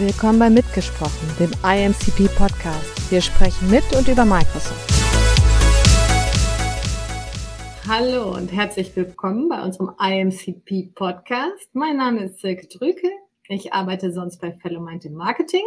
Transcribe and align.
Willkommen 0.00 0.38
bei 0.38 0.48
Mitgesprochen, 0.48 1.28
dem 1.38 1.50
IMCP 1.62 2.34
Podcast. 2.34 3.12
Wir 3.12 3.20
sprechen 3.20 3.68
mit 3.68 3.84
und 3.94 4.08
über 4.08 4.24
Microsoft. 4.24 4.90
Hallo 7.86 8.34
und 8.34 8.50
herzlich 8.50 8.96
willkommen 8.96 9.50
bei 9.50 9.62
unserem 9.62 9.90
IMCP 10.00 10.94
Podcast. 10.94 11.68
Mein 11.74 11.98
Name 11.98 12.24
ist 12.24 12.40
Silke 12.40 12.66
Drüke. 12.66 13.10
Ich 13.48 13.74
arbeite 13.74 14.10
sonst 14.10 14.40
bei 14.40 14.52
Fellowmind 14.52 15.04
im 15.04 15.12
Marketing 15.12 15.64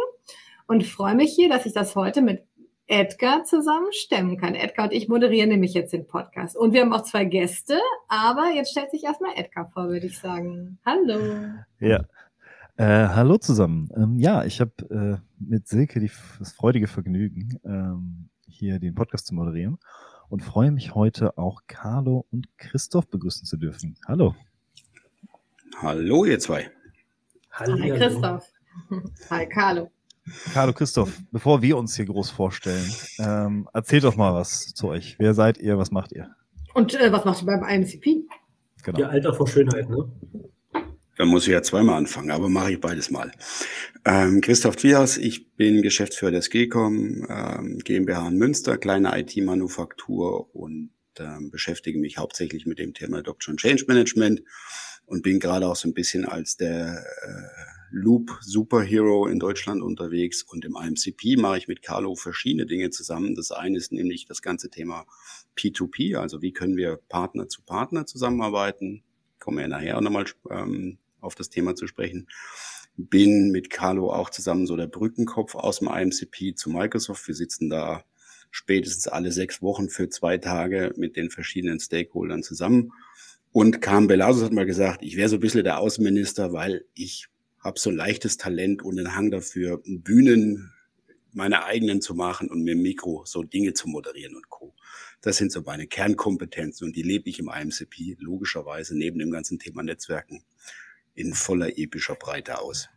und 0.66 0.84
freue 0.84 1.14
mich 1.14 1.32
hier, 1.32 1.48
dass 1.48 1.64
ich 1.64 1.72
das 1.72 1.94
heute 1.94 2.20
mit 2.20 2.42
Edgar 2.88 3.44
zusammen 3.44 3.92
stemmen 3.92 4.36
kann. 4.36 4.56
Edgar 4.56 4.86
und 4.86 4.92
ich 4.92 5.06
moderieren 5.06 5.50
nämlich 5.50 5.74
jetzt 5.74 5.92
den 5.92 6.08
Podcast. 6.08 6.56
Und 6.56 6.72
wir 6.72 6.80
haben 6.80 6.92
auch 6.92 7.04
zwei 7.04 7.24
Gäste, 7.24 7.78
aber 8.08 8.50
jetzt 8.52 8.72
stellt 8.72 8.90
sich 8.90 9.04
erstmal 9.04 9.36
Edgar 9.36 9.70
vor, 9.72 9.86
würde 9.86 10.06
ich 10.06 10.18
sagen. 10.18 10.80
Hallo. 10.84 11.20
Ja. 11.78 12.04
Äh, 12.76 13.06
hallo 13.08 13.38
zusammen. 13.38 13.88
Ähm, 13.96 14.18
ja, 14.18 14.44
ich 14.44 14.60
habe 14.60 14.72
äh, 14.90 15.16
mit 15.38 15.68
Silke 15.68 16.00
die, 16.00 16.10
das 16.40 16.52
freudige 16.52 16.88
Vergnügen, 16.88 17.60
ähm, 17.64 18.28
hier 18.48 18.80
den 18.80 18.96
Podcast 18.96 19.26
zu 19.26 19.34
moderieren 19.36 19.78
und 20.28 20.42
freue 20.42 20.72
mich 20.72 20.92
heute 20.92 21.38
auch 21.38 21.62
Carlo 21.68 22.26
und 22.32 22.48
Christoph 22.58 23.06
begrüßen 23.06 23.46
zu 23.46 23.58
dürfen. 23.58 23.96
Hallo. 24.08 24.34
Hallo, 25.76 26.24
ihr 26.24 26.40
zwei. 26.40 26.68
Hallo. 27.52 27.78
Hi, 27.78 27.90
Christoph. 27.90 28.50
Hi, 29.30 29.46
Carlo. 29.46 29.92
Carlo, 30.52 30.72
Christoph, 30.72 31.20
bevor 31.30 31.62
wir 31.62 31.76
uns 31.76 31.94
hier 31.94 32.06
groß 32.06 32.30
vorstellen, 32.30 32.90
ähm, 33.20 33.68
erzählt 33.72 34.02
doch 34.02 34.16
mal 34.16 34.34
was 34.34 34.74
zu 34.74 34.88
euch. 34.88 35.16
Wer 35.20 35.34
seid 35.34 35.58
ihr? 35.58 35.78
Was 35.78 35.92
macht 35.92 36.10
ihr? 36.10 36.34
Und 36.72 36.92
äh, 36.94 37.12
was 37.12 37.24
macht 37.24 37.42
ihr 37.42 37.46
beim 37.46 37.62
IMCP? 37.62 38.24
Genau. 38.82 38.98
Ja, 38.98 39.08
Alter 39.10 39.32
vor 39.32 39.46
Schönheit, 39.46 39.88
ne? 39.88 40.10
Da 41.16 41.24
muss 41.24 41.46
ich 41.46 41.52
ja 41.52 41.62
zweimal 41.62 41.96
anfangen, 41.96 42.30
aber 42.30 42.48
mache 42.48 42.72
ich 42.72 42.80
beides 42.80 43.10
mal. 43.10 43.30
Ähm, 44.04 44.40
Christoph 44.40 44.76
Twias, 44.76 45.16
ich 45.16 45.54
bin 45.54 45.82
Geschäftsführer 45.82 46.32
der 46.32 46.42
Skillcom 46.42 47.26
ähm, 47.28 47.78
GmbH 47.78 48.28
in 48.28 48.36
Münster, 48.36 48.78
kleine 48.78 49.16
IT-Manufaktur 49.18 50.54
und 50.54 50.90
ähm, 51.18 51.50
beschäftige 51.50 51.98
mich 51.98 52.18
hauptsächlich 52.18 52.66
mit 52.66 52.78
dem 52.78 52.94
Thema 52.94 53.18
Adoption 53.18 53.56
Change 53.56 53.84
Management 53.86 54.42
und 55.06 55.22
bin 55.22 55.38
gerade 55.38 55.68
auch 55.68 55.76
so 55.76 55.88
ein 55.88 55.94
bisschen 55.94 56.24
als 56.24 56.56
der 56.56 57.04
äh, 57.22 57.74
Loop 57.92 58.36
Superhero 58.40 59.28
in 59.28 59.38
Deutschland 59.38 59.82
unterwegs 59.82 60.42
und 60.42 60.64
im 60.64 60.76
IMCP 60.76 61.36
mache 61.36 61.58
ich 61.58 61.68
mit 61.68 61.82
Carlo 61.82 62.16
verschiedene 62.16 62.66
Dinge 62.66 62.90
zusammen. 62.90 63.36
Das 63.36 63.52
eine 63.52 63.78
ist 63.78 63.92
nämlich 63.92 64.26
das 64.26 64.42
ganze 64.42 64.68
Thema 64.68 65.06
P2P, 65.56 66.16
also 66.16 66.42
wie 66.42 66.52
können 66.52 66.76
wir 66.76 66.96
Partner 67.08 67.48
zu 67.48 67.62
Partner 67.62 68.04
zusammenarbeiten. 68.04 69.04
Kommen 69.38 69.58
wir 69.58 69.68
nachher 69.68 70.00
nochmal 70.00 70.24
ähm, 70.50 70.98
auf 71.24 71.34
das 71.34 71.50
Thema 71.50 71.74
zu 71.74 71.86
sprechen. 71.86 72.28
Bin 72.96 73.50
mit 73.50 73.70
Carlo 73.70 74.12
auch 74.12 74.30
zusammen 74.30 74.66
so 74.66 74.76
der 74.76 74.86
Brückenkopf 74.86 75.54
aus 75.54 75.80
dem 75.80 75.88
IMCP 75.88 76.54
zu 76.54 76.70
Microsoft. 76.70 77.26
Wir 77.26 77.34
sitzen 77.34 77.68
da 77.68 78.04
spätestens 78.50 79.08
alle 79.08 79.32
sechs 79.32 79.62
Wochen 79.62 79.88
für 79.88 80.08
zwei 80.08 80.38
Tage 80.38 80.94
mit 80.96 81.16
den 81.16 81.30
verschiedenen 81.30 81.80
Stakeholdern 81.80 82.44
zusammen. 82.44 82.92
Und 83.50 83.80
Carmen 83.80 84.06
Belasus 84.06 84.44
hat 84.44 84.52
mal 84.52 84.66
gesagt, 84.66 85.02
ich 85.02 85.16
wäre 85.16 85.28
so 85.28 85.36
ein 85.36 85.40
bisschen 85.40 85.64
der 85.64 85.80
Außenminister, 85.80 86.52
weil 86.52 86.84
ich 86.94 87.28
habe 87.60 87.80
so 87.80 87.90
ein 87.90 87.96
leichtes 87.96 88.36
Talent 88.36 88.82
und 88.82 88.98
einen 88.98 89.16
Hang 89.16 89.30
dafür, 89.30 89.82
Bühnen 89.84 90.72
meine 91.32 91.64
eigenen 91.64 92.00
zu 92.00 92.14
machen 92.14 92.48
und 92.48 92.62
mit 92.62 92.74
dem 92.74 92.82
Mikro 92.82 93.24
so 93.26 93.42
Dinge 93.42 93.74
zu 93.74 93.88
moderieren 93.88 94.36
und 94.36 94.48
Co. 94.50 94.72
Das 95.20 95.36
sind 95.36 95.50
so 95.50 95.62
meine 95.62 95.86
Kernkompetenzen 95.86 96.86
und 96.86 96.94
die 96.94 97.02
lebe 97.02 97.28
ich 97.28 97.40
im 97.40 97.48
IMCP 97.48 98.16
logischerweise 98.20 98.96
neben 98.96 99.18
dem 99.18 99.30
ganzen 99.30 99.58
Thema 99.58 99.82
Netzwerken 99.82 100.44
in 101.14 101.32
voller 101.34 101.78
epischer 101.78 102.14
Breite 102.14 102.60
aus. 102.60 102.88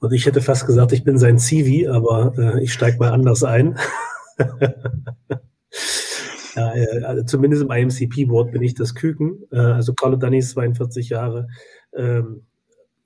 Und 0.00 0.12
ich 0.12 0.26
hätte 0.26 0.40
fast 0.40 0.66
gesagt, 0.66 0.92
ich 0.92 1.04
bin 1.04 1.18
sein 1.18 1.38
Civi, 1.38 1.88
aber 1.88 2.32
äh, 2.38 2.62
ich 2.62 2.72
steige 2.72 2.98
mal 2.98 3.12
anders 3.12 3.42
ein. 3.42 3.78
ja, 6.54 6.74
äh, 6.74 7.02
also 7.02 7.24
zumindest 7.24 7.62
im 7.62 7.70
IMCP-Board 7.70 8.52
bin 8.52 8.62
ich 8.62 8.74
das 8.74 8.94
Küken. 8.94 9.42
Äh, 9.50 9.58
also 9.58 9.94
Carlo 9.94 10.16
Dannis, 10.16 10.50
42 10.50 11.08
Jahre, 11.08 11.48
ähm, 11.96 12.46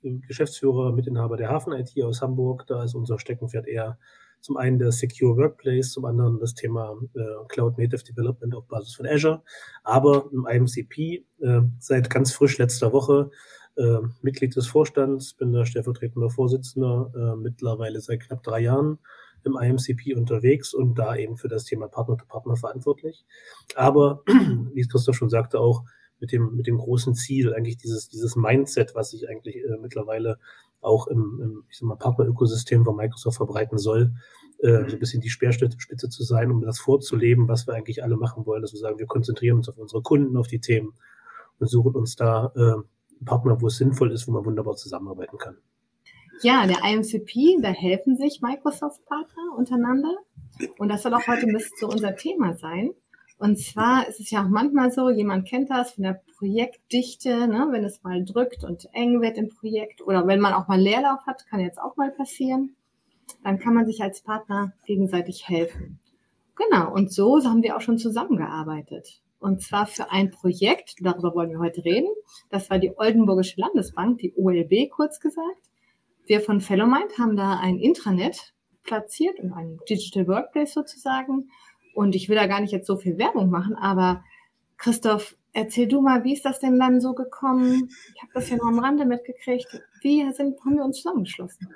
Geschäftsführer, 0.03 0.91
Mitinhaber 0.91 1.37
der 1.37 1.49
Hafen 1.49 1.73
IT 1.73 1.91
aus 2.03 2.21
Hamburg. 2.21 2.65
Da 2.67 2.83
ist 2.83 2.93
unser 2.93 3.17
Steckenpferd 3.17 3.67
eher 3.67 3.97
zum 4.43 4.57
einen 4.57 4.77
der 4.77 4.91
Secure 4.91 5.37
Workplace, 5.37 5.91
zum 5.93 6.05
anderen 6.05 6.39
das 6.39 6.53
Thema 6.53 6.95
äh, 7.15 7.19
Cloud 7.47 7.77
Native 7.77 8.03
Development 8.03 8.53
auf 8.53 8.67
Basis 8.67 8.93
von 8.93 9.07
Azure. 9.07 9.41
Aber 9.83 10.29
im 10.31 10.45
IMCP 10.45 11.25
äh, 11.41 11.61
seit 11.79 12.09
ganz 12.09 12.33
frisch 12.33 12.57
letzter 12.57 12.91
Woche 12.91 13.31
äh, 13.75 13.99
Mitglied 14.21 14.55
des 14.55 14.67
Vorstands, 14.67 15.33
bin 15.33 15.51
der 15.51 15.65
stellvertretende 15.65 16.29
Vorsitzender, 16.29 17.11
äh, 17.15 17.35
mittlerweile 17.35 18.01
seit 18.01 18.21
knapp 18.21 18.43
drei 18.43 18.61
Jahren 18.61 18.99
im 19.43 19.57
IMCP 19.57 20.15
unterwegs 20.15 20.73
und 20.73 20.97
da 20.97 21.15
eben 21.15 21.37
für 21.37 21.47
das 21.47 21.65
Thema 21.65 21.87
Partner 21.87 22.17
to 22.17 22.25
Partner 22.25 22.55
verantwortlich. 22.55 23.25
Aber, 23.75 24.23
wie 24.73 24.87
Christoph 24.87 25.15
schon 25.15 25.29
sagte, 25.29 25.59
auch 25.59 25.83
mit 26.19 26.31
dem, 26.31 26.55
mit 26.55 26.67
dem 26.67 26.77
großen 26.77 27.15
Ziel, 27.15 27.53
eigentlich 27.53 27.77
dieses, 27.77 28.07
dieses 28.07 28.35
Mindset, 28.35 28.95
was 28.95 29.11
sich 29.11 29.27
eigentlich 29.27 29.57
äh, 29.57 29.77
mittlerweile 29.81 30.37
auch 30.79 31.07
im, 31.07 31.39
im 31.41 31.63
ich 31.69 31.77
sag 31.77 31.87
mal, 31.87 31.95
Partnerökosystem 31.95 32.85
von 32.85 32.95
Microsoft 32.95 33.37
verbreiten 33.37 33.77
soll, 33.77 34.13
äh, 34.59 34.87
so 34.87 34.95
ein 34.95 34.99
bisschen 34.99 35.21
die 35.21 35.29
Speerspitze 35.29 36.09
zu 36.09 36.23
sein, 36.23 36.51
um 36.51 36.61
das 36.61 36.79
vorzuleben, 36.79 37.47
was 37.47 37.67
wir 37.67 37.73
eigentlich 37.73 38.03
alle 38.03 38.15
machen 38.15 38.45
wollen, 38.45 38.61
dass 38.61 38.73
wir 38.73 38.79
sagen, 38.79 38.99
wir 38.99 39.07
konzentrieren 39.07 39.57
uns 39.57 39.67
auf 39.67 39.77
unsere 39.77 40.01
Kunden, 40.01 40.37
auf 40.37 40.47
die 40.47 40.59
Themen 40.59 40.93
und 41.59 41.67
suchen 41.67 41.95
uns 41.95 42.15
da 42.15 42.53
äh, 42.55 42.81
Partner, 43.25 43.61
wo 43.61 43.67
es 43.67 43.77
sinnvoll 43.77 44.11
ist, 44.11 44.27
wo 44.27 44.31
man 44.31 44.45
wunderbar 44.45 44.75
zusammenarbeiten 44.75 45.37
kann. 45.37 45.57
Ja, 46.41 46.65
der 46.67 46.83
IMCP, 46.83 47.61
da 47.61 47.69
helfen 47.69 48.17
sich 48.17 48.41
Microsoft-Partner 48.41 49.55
untereinander. 49.57 50.17
Und 50.77 50.89
das 50.89 51.03
soll 51.03 51.13
auch 51.13 51.27
heute 51.27 51.47
ein 51.47 51.53
bisschen 51.53 51.77
so 51.79 51.87
unser 51.87 52.15
Thema 52.15 52.55
sein. 52.55 52.91
Und 53.37 53.59
zwar 53.59 54.07
ist 54.07 54.19
es 54.19 54.31
ja 54.31 54.43
auch 54.43 54.49
manchmal 54.49 54.91
so, 54.91 55.09
jemand 55.09 55.47
kennt 55.47 55.69
das 55.69 55.93
von 55.93 56.03
der 56.03 56.21
Projektdichte, 56.37 57.47
ne, 57.47 57.67
wenn 57.71 57.83
es 57.83 58.03
mal 58.03 58.23
drückt 58.23 58.63
und 58.63 58.87
eng 58.93 59.21
wird 59.21 59.37
im 59.37 59.49
Projekt 59.49 60.01
oder 60.01 60.27
wenn 60.27 60.39
man 60.39 60.53
auch 60.53 60.67
mal 60.67 60.79
Leerlauf 60.79 61.25
hat, 61.25 61.45
kann 61.47 61.59
jetzt 61.59 61.79
auch 61.79 61.97
mal 61.97 62.11
passieren, 62.11 62.75
dann 63.43 63.59
kann 63.59 63.73
man 63.73 63.85
sich 63.85 64.01
als 64.01 64.21
Partner 64.21 64.73
gegenseitig 64.85 65.47
helfen. 65.47 65.99
Genau, 66.55 66.93
und 66.93 67.11
so 67.11 67.43
haben 67.43 67.63
wir 67.63 67.75
auch 67.75 67.81
schon 67.81 67.97
zusammengearbeitet. 67.97 69.21
Und 69.43 69.61
zwar 69.61 69.87
für 69.87 70.09
ein 70.09 70.31
Projekt, 70.31 70.95
darüber 71.01 71.35
wollen 71.35 71.49
wir 71.49 71.59
heute 71.59 71.83
reden. 71.83 72.07
Das 72.49 72.69
war 72.69 72.79
die 72.79 72.97
Oldenburgische 72.97 73.59
Landesbank, 73.59 74.19
die 74.19 74.33
OLB 74.37 74.89
kurz 74.89 75.19
gesagt. 75.19 75.69
Wir 76.25 76.39
von 76.39 76.61
Fellowmind 76.61 77.17
haben 77.19 77.35
da 77.35 77.59
ein 77.59 77.77
Intranet 77.77 78.53
platziert, 78.83 79.37
in 79.39 79.51
einem 79.51 79.81
Digital 79.89 80.29
Workplace 80.29 80.73
sozusagen 80.73 81.49
und 81.93 82.15
ich 82.15 82.29
will 82.29 82.37
da 82.37 82.47
gar 82.47 82.61
nicht 82.61 82.71
jetzt 82.71 82.87
so 82.87 82.95
viel 82.95 83.17
Werbung 83.17 83.49
machen, 83.49 83.75
aber 83.75 84.23
Christoph, 84.77 85.35
erzähl 85.51 85.89
du 85.89 85.99
mal, 85.99 86.23
wie 86.23 86.33
ist 86.33 86.45
das 86.45 86.61
denn 86.61 86.79
dann 86.79 87.01
so 87.01 87.13
gekommen? 87.13 87.89
Ich 88.15 88.21
habe 88.21 88.31
das 88.33 88.49
ja 88.49 88.55
nur 88.55 88.67
am 88.67 88.79
Rande 88.79 89.05
mitgekriegt. 89.05 89.67
Wie 90.01 90.31
sind, 90.31 90.57
haben 90.63 90.75
wir 90.75 90.85
uns 90.85 91.01
zusammengeschlossen? 91.01 91.67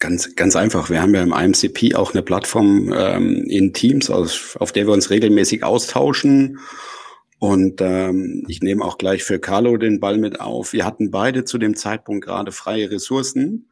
Ganz, 0.00 0.36
ganz 0.36 0.54
einfach. 0.54 0.90
Wir 0.90 1.02
haben 1.02 1.14
ja 1.14 1.22
im 1.22 1.32
IMCP 1.32 1.96
auch 1.96 2.14
eine 2.14 2.22
Plattform 2.22 2.92
ähm, 2.96 3.44
in 3.48 3.72
Teams, 3.72 4.10
auf, 4.10 4.56
auf 4.60 4.70
der 4.70 4.86
wir 4.86 4.92
uns 4.92 5.10
regelmäßig 5.10 5.64
austauschen. 5.64 6.60
Und 7.40 7.80
ähm, 7.80 8.44
ich 8.46 8.62
nehme 8.62 8.84
auch 8.84 8.96
gleich 8.96 9.24
für 9.24 9.40
Carlo 9.40 9.76
den 9.76 9.98
Ball 9.98 10.18
mit 10.18 10.40
auf. 10.40 10.72
Wir 10.72 10.84
hatten 10.84 11.10
beide 11.10 11.44
zu 11.44 11.58
dem 11.58 11.74
Zeitpunkt 11.74 12.24
gerade 12.24 12.52
freie 12.52 12.90
Ressourcen 12.90 13.68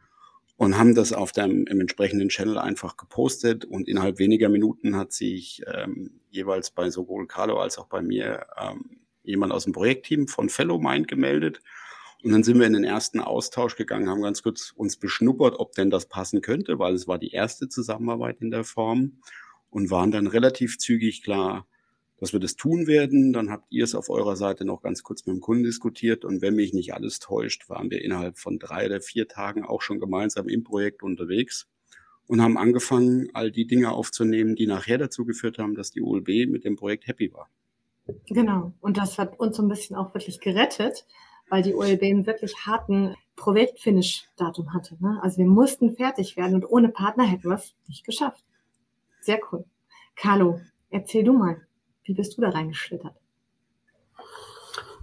und 0.56 0.78
haben 0.78 0.96
das 0.96 1.12
auf 1.12 1.30
dem 1.30 1.66
im 1.66 1.80
entsprechenden 1.80 2.28
Channel 2.28 2.58
einfach 2.58 2.96
gepostet 2.96 3.64
und 3.64 3.86
innerhalb 3.88 4.18
weniger 4.18 4.48
Minuten 4.48 4.96
hat 4.96 5.12
sich 5.12 5.62
ähm, 5.72 6.20
jeweils 6.30 6.70
bei 6.70 6.90
sowohl 6.90 7.26
Carlo 7.26 7.60
als 7.60 7.78
auch 7.78 7.86
bei 7.86 8.02
mir 8.02 8.46
ähm, 8.60 8.98
jemand 9.22 9.52
aus 9.52 9.64
dem 9.64 9.72
Projektteam 9.72 10.26
von 10.26 10.48
Fellow 10.48 10.78
Mind 10.78 11.06
gemeldet 11.08 11.60
und 12.26 12.32
dann 12.32 12.42
sind 12.42 12.58
wir 12.58 12.66
in 12.66 12.72
den 12.72 12.82
ersten 12.82 13.20
Austausch 13.20 13.76
gegangen, 13.76 14.08
haben 14.08 14.20
ganz 14.20 14.42
kurz 14.42 14.72
uns 14.72 14.96
beschnuppert, 14.96 15.60
ob 15.60 15.76
denn 15.76 15.90
das 15.90 16.06
passen 16.06 16.40
könnte, 16.40 16.80
weil 16.80 16.92
es 16.92 17.06
war 17.06 17.20
die 17.20 17.30
erste 17.30 17.68
Zusammenarbeit 17.68 18.40
in 18.40 18.50
der 18.50 18.64
Form 18.64 19.18
und 19.70 19.92
waren 19.92 20.10
dann 20.10 20.26
relativ 20.26 20.76
zügig 20.76 21.22
klar, 21.22 21.68
dass 22.18 22.32
wir 22.32 22.40
das 22.40 22.56
tun 22.56 22.88
werden. 22.88 23.32
Dann 23.32 23.48
habt 23.48 23.66
ihr 23.70 23.84
es 23.84 23.94
auf 23.94 24.10
eurer 24.10 24.34
Seite 24.34 24.64
noch 24.64 24.82
ganz 24.82 25.04
kurz 25.04 25.24
mit 25.24 25.36
dem 25.36 25.40
Kunden 25.40 25.62
diskutiert. 25.62 26.24
Und 26.24 26.42
wenn 26.42 26.56
mich 26.56 26.72
nicht 26.72 26.94
alles 26.94 27.20
täuscht, 27.20 27.68
waren 27.68 27.92
wir 27.92 28.02
innerhalb 28.04 28.38
von 28.38 28.58
drei 28.58 28.86
oder 28.86 29.00
vier 29.00 29.28
Tagen 29.28 29.64
auch 29.64 29.80
schon 29.80 30.00
gemeinsam 30.00 30.48
im 30.48 30.64
Projekt 30.64 31.04
unterwegs 31.04 31.68
und 32.26 32.42
haben 32.42 32.58
angefangen, 32.58 33.28
all 33.34 33.52
die 33.52 33.68
Dinge 33.68 33.92
aufzunehmen, 33.92 34.56
die 34.56 34.66
nachher 34.66 34.98
dazu 34.98 35.26
geführt 35.26 35.58
haben, 35.58 35.76
dass 35.76 35.92
die 35.92 36.02
OLB 36.02 36.48
mit 36.48 36.64
dem 36.64 36.74
Projekt 36.74 37.06
happy 37.06 37.32
war. 37.32 37.48
Genau. 38.26 38.72
Und 38.80 38.96
das 38.96 39.16
hat 39.16 39.38
uns 39.38 39.56
so 39.56 39.62
ein 39.62 39.68
bisschen 39.68 39.94
auch 39.94 40.12
wirklich 40.12 40.40
gerettet, 40.40 41.06
weil 41.48 41.62
die 41.62 41.74
OLB 41.74 42.02
einen 42.02 42.26
wirklich 42.26 42.54
harten 42.66 43.14
Projektfinish-Datum 43.36 44.72
hatte. 44.72 44.96
Ne? 45.00 45.18
Also 45.22 45.38
wir 45.38 45.46
mussten 45.46 45.96
fertig 45.96 46.36
werden 46.36 46.54
und 46.56 46.64
ohne 46.64 46.88
Partner 46.88 47.24
hätten 47.24 47.48
wir 47.48 47.56
es 47.56 47.74
nicht 47.86 48.04
geschafft. 48.04 48.44
Sehr 49.20 49.38
cool. 49.50 49.64
Carlo, 50.16 50.60
erzähl 50.90 51.24
du 51.24 51.32
mal. 51.32 51.60
Wie 52.04 52.14
bist 52.14 52.36
du 52.36 52.40
da 52.40 52.50
reingeschlittert? 52.50 53.14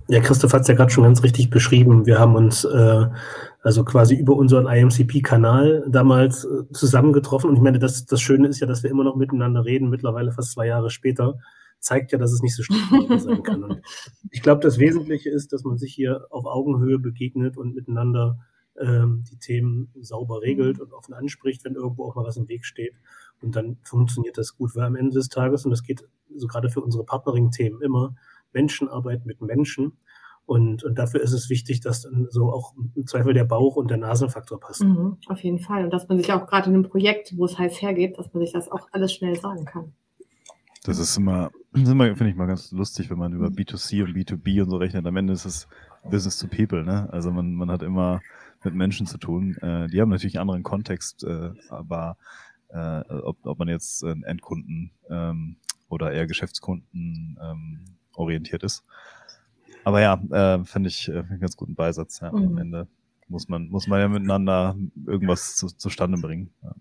Ja, 0.10 0.20
Christoph 0.20 0.54
hat 0.54 0.62
es 0.62 0.68
ja 0.68 0.74
gerade 0.74 0.92
schon 0.92 1.06
ganz 1.06 1.24
richtig 1.24 1.50
beschrieben. 1.50 2.06
Wir 2.06 2.20
haben 2.20 2.36
uns 2.36 2.66
äh, 2.66 3.06
also 3.62 3.86
quasi 3.86 4.16
über 4.16 4.36
unseren 4.36 4.68
IMCP-Kanal 4.68 5.86
damals 5.88 6.44
äh, 6.44 6.72
zusammengetroffen. 6.74 7.50
Und 7.50 7.56
ich 7.56 7.62
meine, 7.62 7.80
das, 7.80 8.06
das 8.06 8.20
Schöne 8.20 8.48
ist 8.48 8.60
ja, 8.60 8.68
dass 8.68 8.84
wir 8.84 8.90
immer 8.90 9.06
noch 9.06 9.16
miteinander 9.16 9.64
reden, 9.64 9.90
mittlerweile 9.90 10.32
fast 10.34 10.52
zwei 10.52 10.68
Jahre 10.68 10.90
später. 10.90 11.40
Zeigt 11.84 12.14
ja, 12.14 12.18
dass 12.18 12.32
es 12.32 12.42
nicht 12.42 12.56
so 12.56 12.64
schlimm 12.64 13.20
sein 13.20 13.44
kann. 13.44 13.64
Und 13.64 13.82
ich 14.32 14.42
glaube, 14.42 14.62
das 14.62 14.80
Wesentliche 14.80 15.30
ist, 15.30 15.52
dass 15.52 15.66
man 15.66 15.78
sich 15.78 15.94
hier 15.94 16.28
auf 16.30 16.46
Augenhöhe 16.46 16.98
begegnet 16.98 17.58
und 17.58 17.76
miteinander 17.76 18.40
ähm, 18.80 19.26
die 19.30 19.38
Themen 19.38 19.92
sauber 20.00 20.42
regelt 20.42 20.80
und 20.80 20.94
offen 20.94 21.14
anspricht, 21.14 21.66
wenn 21.66 21.76
irgendwo 21.76 22.06
auch 22.06 22.16
mal 22.16 22.24
was 22.24 22.38
im 22.38 22.48
Weg 22.48 22.66
steht. 22.66 22.96
Und 23.42 23.58
dann 23.58 23.78
funktioniert 23.84 24.38
das 24.38 24.56
gut, 24.56 24.76
weil 24.76 24.86
am 24.86 24.96
Ende 24.96 25.14
des 25.14 25.28
Tages, 25.28 25.66
und 25.66 25.72
das 25.72 25.84
geht 25.84 26.08
so 26.34 26.48
gerade 26.48 26.70
für 26.70 26.82
unsere 26.82 27.04
Partnering-Themen 27.04 27.82
immer, 27.82 28.16
Menschenarbeit 28.54 29.26
mit 29.26 29.42
Menschen. 29.42 29.98
Und, 30.46 30.84
und 30.84 30.98
dafür 30.98 31.22
ist 31.22 31.34
es 31.34 31.50
wichtig, 31.50 31.82
dass 31.82 32.04
dann 32.04 32.28
so 32.30 32.52
auch 32.52 32.74
im 32.96 33.08
Zweifel 33.08 33.34
der 33.34 33.46
Bauch- 33.46 33.76
und 33.76 33.90
der 33.90 33.98
Nasenfaktor 33.98 34.60
passen. 34.60 34.90
Mhm, 34.90 35.18
auf 35.28 35.44
jeden 35.44 35.60
Fall. 35.60 35.84
Und 35.84 35.92
dass 35.92 36.08
man 36.08 36.18
sich 36.18 36.32
auch 36.32 36.48
gerade 36.48 36.70
in 36.70 36.76
einem 36.76 36.84
Projekt, 36.84 37.34
wo 37.38 37.46
es 37.46 37.58
heiß 37.58 37.82
hergeht, 37.82 38.18
dass 38.18 38.34
man 38.34 38.42
sich 38.42 38.54
das 38.54 38.72
auch 38.72 38.88
alles 38.92 39.14
schnell 39.14 39.38
sagen 39.38 39.66
kann. 39.66 39.94
Das 40.84 41.00
ist 41.00 41.18
immer, 41.18 41.52
immer 41.74 42.16
finde 42.16 42.30
ich 42.30 42.36
mal 42.36 42.46
ganz 42.46 42.72
lustig, 42.72 43.10
wenn 43.10 43.18
man 43.18 43.34
über 43.34 43.48
B2C 43.48 44.04
und 44.04 44.14
B2B 44.16 44.62
und 44.62 44.70
so 44.70 44.78
rechnet. 44.78 45.06
Am 45.06 45.16
Ende 45.16 45.34
ist 45.34 45.46
es 45.46 45.68
Business 46.04 46.38
to 46.38 46.48
People, 46.48 46.84
ne? 46.84 47.08
Also 47.12 47.32
man, 47.32 47.54
man 47.54 47.72
hat 47.72 47.82
immer 47.82 48.22
mit 48.64 48.76
Menschen 48.76 49.08
zu 49.08 49.18
tun. 49.18 49.56
Äh, 49.58 49.88
die 49.88 50.02
haben 50.02 50.10
natürlich 50.10 50.38
einen 50.38 50.50
anderen 50.50 50.64
Kontext, 50.64 51.24
äh, 51.24 51.52
aber 51.70 52.18
äh, 52.70 53.02
ob, 53.10 53.38
ob 53.46 53.60
man 53.60 53.70
jetzt 53.70 54.04
ein 54.04 54.24
Endkunden 54.24 54.92
ähm, 55.10 55.56
oder 55.88 56.12
eher 56.12 56.28
Geschäftskunden 56.28 57.40
ähm, 57.42 57.80
orientiert 58.16 58.64
ist. 58.64 58.84
Aber 59.84 60.02
ja, 60.02 60.22
äh, 60.32 60.66
finde 60.66 60.90
ich 60.90 61.08
äh, 61.10 61.20
einen 61.20 61.40
ganz 61.40 61.56
guten 61.56 61.76
Beisatz. 61.76 62.20
Ja. 62.20 62.32
Mhm. 62.32 62.48
Am 62.48 62.58
Ende 62.58 62.88
muss 63.28 63.48
man, 63.48 63.70
muss 63.70 63.88
man 63.88 64.00
ja 64.00 64.08
miteinander 64.08 64.76
irgendwas 65.06 65.56
zu, 65.56 65.68
zustande 65.68 66.18
bringen. 66.18 66.50
Ja. 66.62 66.76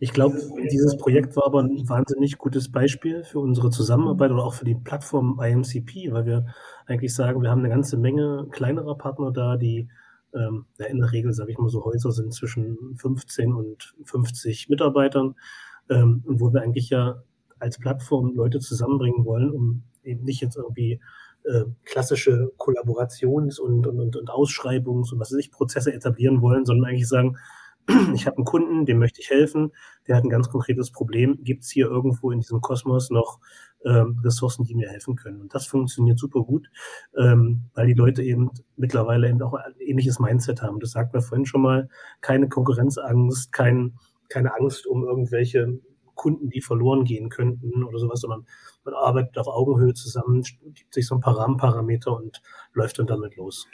Ich 0.00 0.12
glaube, 0.12 0.40
dieses 0.70 0.96
Projekt 0.96 1.36
war 1.36 1.46
aber 1.46 1.62
ein 1.62 1.88
wahnsinnig 1.88 2.38
gutes 2.38 2.70
Beispiel 2.70 3.22
für 3.24 3.38
unsere 3.38 3.70
Zusammenarbeit 3.70 4.32
oder 4.32 4.44
auch 4.44 4.54
für 4.54 4.64
die 4.64 4.74
Plattform 4.74 5.40
IMCP, 5.40 6.12
weil 6.12 6.26
wir 6.26 6.46
eigentlich 6.86 7.14
sagen, 7.14 7.42
wir 7.42 7.50
haben 7.50 7.60
eine 7.60 7.68
ganze 7.68 7.96
Menge 7.96 8.46
kleinerer 8.50 8.96
Partner 8.96 9.30
da, 9.30 9.56
die 9.56 9.88
ähm, 10.34 10.66
in 10.78 10.98
der 10.98 11.12
Regel, 11.12 11.32
sage 11.32 11.52
ich 11.52 11.58
mal 11.58 11.68
so, 11.68 11.84
Häuser 11.84 12.10
sind 12.10 12.34
zwischen 12.34 12.96
15 12.96 13.52
und 13.52 13.94
50 14.04 14.68
Mitarbeitern 14.68 15.36
ähm, 15.88 16.22
und 16.26 16.40
wo 16.40 16.52
wir 16.52 16.62
eigentlich 16.62 16.90
ja 16.90 17.22
als 17.58 17.78
Plattform 17.78 18.34
Leute 18.34 18.58
zusammenbringen 18.58 19.24
wollen, 19.24 19.52
um 19.52 19.84
eben 20.02 20.24
nicht 20.24 20.40
jetzt 20.40 20.56
irgendwie 20.56 21.00
äh, 21.44 21.64
klassische 21.84 22.52
Kollaborations- 22.58 23.60
und, 23.60 23.86
und, 23.86 24.00
und, 24.00 24.16
und 24.16 24.30
Ausschreibungs- 24.30 25.12
und 25.12 25.20
was 25.20 25.32
weiß 25.32 25.38
ich, 25.38 25.52
Prozesse 25.52 25.92
etablieren 25.92 26.42
wollen, 26.42 26.64
sondern 26.64 26.90
eigentlich 26.90 27.08
sagen, 27.08 27.36
ich 28.14 28.26
habe 28.26 28.38
einen 28.38 28.44
Kunden, 28.44 28.86
dem 28.86 28.98
möchte 28.98 29.20
ich 29.20 29.30
helfen, 29.30 29.72
der 30.06 30.16
hat 30.16 30.24
ein 30.24 30.30
ganz 30.30 30.48
konkretes 30.48 30.90
Problem. 30.90 31.38
Gibt 31.42 31.64
es 31.64 31.70
hier 31.70 31.86
irgendwo 31.86 32.30
in 32.30 32.40
diesem 32.40 32.60
Kosmos 32.60 33.10
noch 33.10 33.40
ähm, 33.84 34.20
Ressourcen, 34.24 34.64
die 34.64 34.74
mir 34.74 34.88
helfen 34.88 35.16
können? 35.16 35.42
Und 35.42 35.54
das 35.54 35.66
funktioniert 35.66 36.18
super 36.18 36.42
gut, 36.42 36.68
ähm, 37.16 37.64
weil 37.74 37.86
die 37.86 37.94
Leute 37.94 38.22
eben 38.22 38.50
mittlerweile 38.76 39.28
eben 39.28 39.42
auch 39.42 39.54
ein 39.54 39.74
ähnliches 39.80 40.18
Mindset 40.18 40.62
haben. 40.62 40.80
Das 40.80 40.92
sagt 40.92 41.12
man 41.12 41.22
vorhin 41.22 41.46
schon 41.46 41.62
mal, 41.62 41.88
keine 42.20 42.48
Konkurrenzangst, 42.48 43.52
kein, 43.52 43.98
keine 44.28 44.54
Angst 44.54 44.86
um 44.86 45.04
irgendwelche 45.04 45.78
Kunden, 46.14 46.48
die 46.48 46.60
verloren 46.60 47.04
gehen 47.04 47.28
könnten 47.28 47.84
oder 47.84 47.98
sowas, 47.98 48.20
sondern 48.20 48.46
man 48.84 48.94
arbeitet 48.94 49.36
auf 49.36 49.48
Augenhöhe 49.48 49.94
zusammen, 49.94 50.42
gibt 50.72 50.94
sich 50.94 51.06
so 51.06 51.16
ein 51.16 51.20
paar 51.20 51.36
Rahmenparameter 51.36 52.16
und 52.16 52.40
läuft 52.72 52.98
dann 52.98 53.06
damit 53.06 53.36
los. 53.36 53.66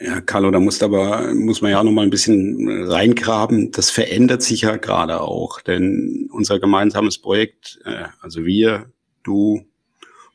Ja, 0.00 0.20
Carlo, 0.20 0.52
da 0.52 0.60
muss 0.60 0.80
aber, 0.80 1.34
muss 1.34 1.60
man 1.60 1.72
ja 1.72 1.80
auch 1.80 1.84
noch 1.84 1.90
mal 1.90 2.02
ein 2.02 2.10
bisschen 2.10 2.88
reingraben. 2.88 3.72
Das 3.72 3.90
verändert 3.90 4.42
sich 4.42 4.60
ja 4.60 4.76
gerade 4.76 5.20
auch, 5.20 5.60
denn 5.60 6.28
unser 6.32 6.60
gemeinsames 6.60 7.18
Projekt, 7.18 7.80
äh, 7.84 8.04
also 8.20 8.44
wir, 8.44 8.92
du, 9.24 9.66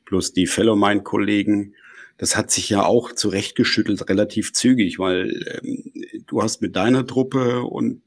plus 0.06 0.34
die 0.34 0.48
Fellow 0.48 0.76
Mind 0.76 1.06
Kollegen, 1.06 1.76
das 2.18 2.36
hat 2.36 2.52
sich 2.52 2.70
ja 2.70 2.84
auch 2.84 3.14
zurechtgeschüttelt 3.14 4.10
relativ 4.10 4.52
zügig, 4.52 5.00
weil 5.00 5.62
ähm, 5.64 6.24
du 6.28 6.42
hast 6.42 6.62
mit 6.62 6.76
deiner 6.76 7.08
Truppe 7.08 7.64
und 7.64 8.02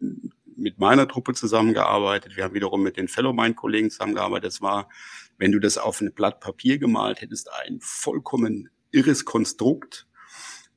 mit 0.57 0.79
meiner 0.79 1.09
Truppe 1.09 1.33
zusammengearbeitet. 1.33 2.37
Wir 2.37 2.45
haben 2.45 2.55
wiederum 2.55 2.83
mit 2.83 2.99
den 2.99 3.09
Fellow 3.09 3.33
Mind 3.33 3.57
Kollegen 3.57 3.91
zusammengearbeitet. 3.91 4.53
Das 4.53 4.63
war, 4.63 4.91
wenn 5.39 5.53
du 5.53 5.59
das 5.59 5.79
auf 5.79 6.03
ein 6.03 6.13
Blatt 6.13 6.41
Papier 6.41 6.79
gemalt 6.79 7.23
hättest, 7.23 7.51
ein 7.53 7.79
vollkommen 7.81 8.69
irres 8.91 9.25
Konstrukt, 9.25 10.06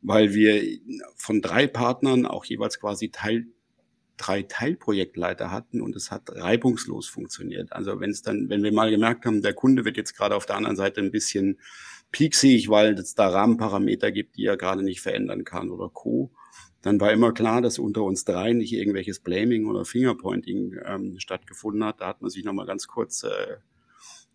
weil 0.01 0.33
wir 0.33 0.79
von 1.15 1.41
drei 1.41 1.67
Partnern 1.67 2.25
auch 2.25 2.45
jeweils 2.45 2.79
quasi 2.79 3.09
Teil 3.09 3.47
drei 4.19 4.43
Teilprojektleiter 4.43 5.49
hatten 5.49 5.81
und 5.81 5.95
es 5.95 6.11
hat 6.11 6.23
reibungslos 6.35 7.07
funktioniert. 7.07 7.71
Also 7.71 8.01
wenn 8.01 8.09
es 8.09 8.21
dann, 8.21 8.49
wenn 8.49 8.63
wir 8.63 8.73
mal 8.73 8.91
gemerkt 8.91 9.25
haben, 9.25 9.41
der 9.41 9.53
Kunde 9.53 9.85
wird 9.85 9.95
jetzt 9.95 10.13
gerade 10.13 10.35
auf 10.35 10.45
der 10.45 10.57
anderen 10.57 10.75
Seite 10.75 10.99
ein 10.99 11.11
bisschen 11.11 11.57
pieksig, 12.11 12.69
weil 12.69 12.93
es 12.99 13.15
da 13.15 13.29
Rahmenparameter 13.29 14.11
gibt, 14.11 14.35
die 14.35 14.45
er 14.45 14.57
gerade 14.57 14.83
nicht 14.83 15.01
verändern 15.01 15.45
kann 15.45 15.69
oder 15.69 15.89
Co., 15.89 16.31
dann 16.81 16.99
war 17.01 17.11
immer 17.11 17.33
klar, 17.33 17.61
dass 17.61 17.77
unter 17.77 18.03
uns 18.03 18.23
drei 18.23 18.53
nicht 18.53 18.71
irgendwelches 18.71 19.19
Blaming 19.19 19.65
oder 19.65 19.83
Fingerpointing 19.83 20.77
ähm, 20.85 21.19
stattgefunden 21.19 21.83
hat. 21.83 21.99
Da 21.99 22.07
hat 22.07 22.21
man 22.21 22.29
sich 22.29 22.45
nochmal 22.45 22.65
ganz 22.65 22.87
kurz 22.87 23.23
äh, 23.23 23.57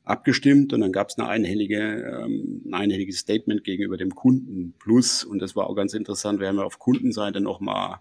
abgestimmt 0.04 0.72
und 0.72 0.80
dann 0.80 0.92
gab 0.92 1.08
es 1.08 1.18
eine 1.18 1.28
einhellige, 1.28 1.78
ähm, 1.78 2.62
ein 2.66 2.74
einhelliges 2.74 3.18
Statement 3.18 3.64
gegenüber 3.64 3.96
dem 3.96 4.14
Kunden 4.14 4.74
Plus 4.78 5.24
und 5.24 5.40
das 5.40 5.56
war 5.56 5.68
auch 5.68 5.74
ganz 5.74 5.94
interessant. 5.94 6.40
Wir 6.40 6.48
haben 6.48 6.58
ja 6.58 6.64
auf 6.64 6.78
Kundenseite 6.78 7.40
nochmal 7.40 8.00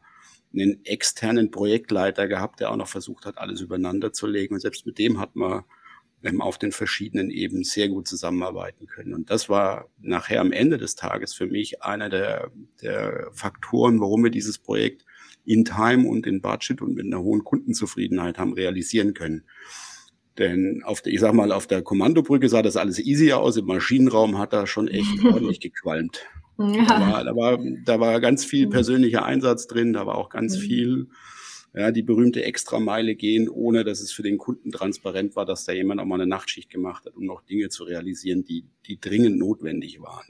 einen 0.53 0.83
externen 0.85 1.50
Projektleiter 1.50 2.27
gehabt, 2.27 2.59
der 2.59 2.71
auch 2.71 2.75
noch 2.75 2.88
versucht 2.88 3.25
hat, 3.25 3.38
alles 3.38 3.61
übereinander 3.61 4.13
zu 4.13 4.27
legen 4.27 4.53
und 4.53 4.59
selbst 4.59 4.85
mit 4.85 5.00
dem 5.00 5.19
hat 5.19 5.35
man 5.35 5.63
ähm, 6.23 6.41
auf 6.41 6.57
den 6.57 6.71
verschiedenen 6.71 7.29
Ebenen 7.29 7.63
sehr 7.63 7.89
gut 7.89 8.07
zusammenarbeiten 8.07 8.88
können. 8.88 9.13
Und 9.13 9.29
das 9.29 9.50
war 9.50 9.89
nachher 10.00 10.41
am 10.41 10.51
Ende 10.51 10.77
des 10.77 10.95
Tages 10.95 11.33
für 11.33 11.47
mich 11.47 11.83
einer 11.83 12.09
der, 12.09 12.51
der 12.81 13.29
Faktoren, 13.33 14.00
warum 14.00 14.23
wir 14.23 14.31
dieses 14.31 14.57
Projekt 14.57 15.05
in 15.45 15.65
Time 15.65 16.07
und 16.07 16.25
in 16.25 16.41
Budget 16.41 16.81
und 16.81 16.95
mit 16.95 17.05
einer 17.05 17.21
hohen 17.21 17.44
Kundenzufriedenheit 17.44 18.38
haben 18.38 18.53
realisieren 18.53 19.13
können. 19.13 19.44
Denn 20.38 20.81
auf 20.83 21.01
der, 21.01 21.13
ich 21.13 21.19
sag 21.19 21.33
mal, 21.33 21.51
auf 21.51 21.68
der 21.68 21.81
Kommandobrücke 21.81 22.50
sah 22.50 22.62
das 22.62 22.77
alles 22.77 23.00
easy 23.00 23.33
aus. 23.33 23.57
Im 23.57 23.65
Maschinenraum 23.65 24.38
hat 24.39 24.53
er 24.53 24.68
schon 24.68 24.88
echt 24.88 25.24
ordentlich 25.25 25.59
gequalmt. 25.59 26.25
Ja. 26.57 26.85
Da, 26.85 27.00
war, 27.00 27.24
da, 27.24 27.35
war, 27.35 27.59
da 27.85 28.00
war 28.00 28.19
ganz 28.19 28.45
viel 28.45 28.68
mhm. 28.68 28.71
persönlicher 28.71 29.25
Einsatz 29.25 29.67
drin, 29.67 29.93
da 29.93 30.05
war 30.05 30.17
auch 30.17 30.29
ganz 30.29 30.58
mhm. 30.58 30.62
viel 30.62 31.08
ja, 31.75 31.91
die 31.91 32.03
berühmte 32.03 32.43
Extrameile 32.43 33.15
gehen, 33.15 33.50
ohne 33.50 33.84
dass 33.84 34.00
es 34.00 34.12
für 34.12 34.22
den 34.22 34.38
Kunden 34.38 34.72
transparent 34.72 35.36
war, 35.36 35.46
dass 35.46 35.65
da 35.65 35.74
jemand 35.74 36.00
auch 36.00 36.05
mal 36.05 36.15
eine 36.15 36.27
Nachtschicht 36.27 36.69
gemacht 36.69 37.05
hat, 37.05 37.15
um 37.15 37.25
noch 37.25 37.41
Dinge 37.41 37.69
zu 37.69 37.84
realisieren, 37.84 38.43
die, 38.43 38.65
die 38.86 39.00
dringend 39.00 39.39
notwendig 39.39 40.00
waren. 40.01 40.27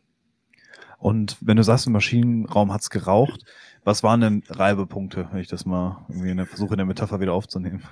Und 1.03 1.35
wenn 1.41 1.57
du 1.57 1.63
sagst, 1.63 1.85
im 1.85 1.91
Maschinenraum 1.91 2.71
hat's 2.71 2.89
geraucht, 2.89 3.43
was 3.83 4.03
waren 4.03 4.21
denn 4.21 4.43
Reibepunkte, 4.47 5.27
wenn 5.33 5.41
ich 5.41 5.49
das 5.49 5.65
mal 5.65 6.05
irgendwie 6.07 6.29
in 6.29 6.37
der 6.37 6.45
versuche, 6.45 6.75
in 6.75 6.77
der 6.77 6.85
Metapher 6.85 7.19
wieder 7.19 7.33
aufzunehmen? 7.33 7.83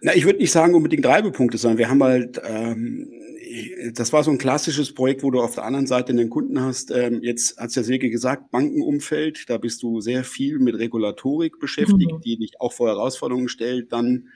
Na, 0.00 0.12
ich 0.16 0.24
würde 0.24 0.40
nicht 0.40 0.50
sagen 0.50 0.74
unbedingt 0.74 1.06
Reibepunkte, 1.06 1.56
sondern 1.56 1.78
wir 1.78 1.88
haben 1.88 2.02
halt, 2.02 2.42
ähm, 2.44 3.12
das 3.94 4.12
war 4.12 4.24
so 4.24 4.32
ein 4.32 4.38
klassisches 4.38 4.92
Projekt, 4.92 5.22
wo 5.22 5.30
du 5.30 5.40
auf 5.40 5.54
der 5.54 5.64
anderen 5.64 5.86
Seite 5.86 6.10
einen 6.10 6.30
Kunden 6.30 6.60
hast. 6.60 6.90
Ähm, 6.90 7.20
jetzt 7.22 7.58
hat's 7.58 7.76
ja 7.76 7.84
Silke 7.84 8.10
gesagt, 8.10 8.50
Bankenumfeld, 8.50 9.48
da 9.48 9.56
bist 9.58 9.80
du 9.84 10.00
sehr 10.00 10.24
viel 10.24 10.58
mit 10.58 10.76
Regulatorik 10.76 11.60
beschäftigt, 11.60 12.10
mhm. 12.10 12.20
die 12.22 12.38
dich 12.38 12.60
auch 12.60 12.72
vor 12.72 12.88
Herausforderungen 12.88 13.48
stellt. 13.48 13.92
Dann 13.92 14.26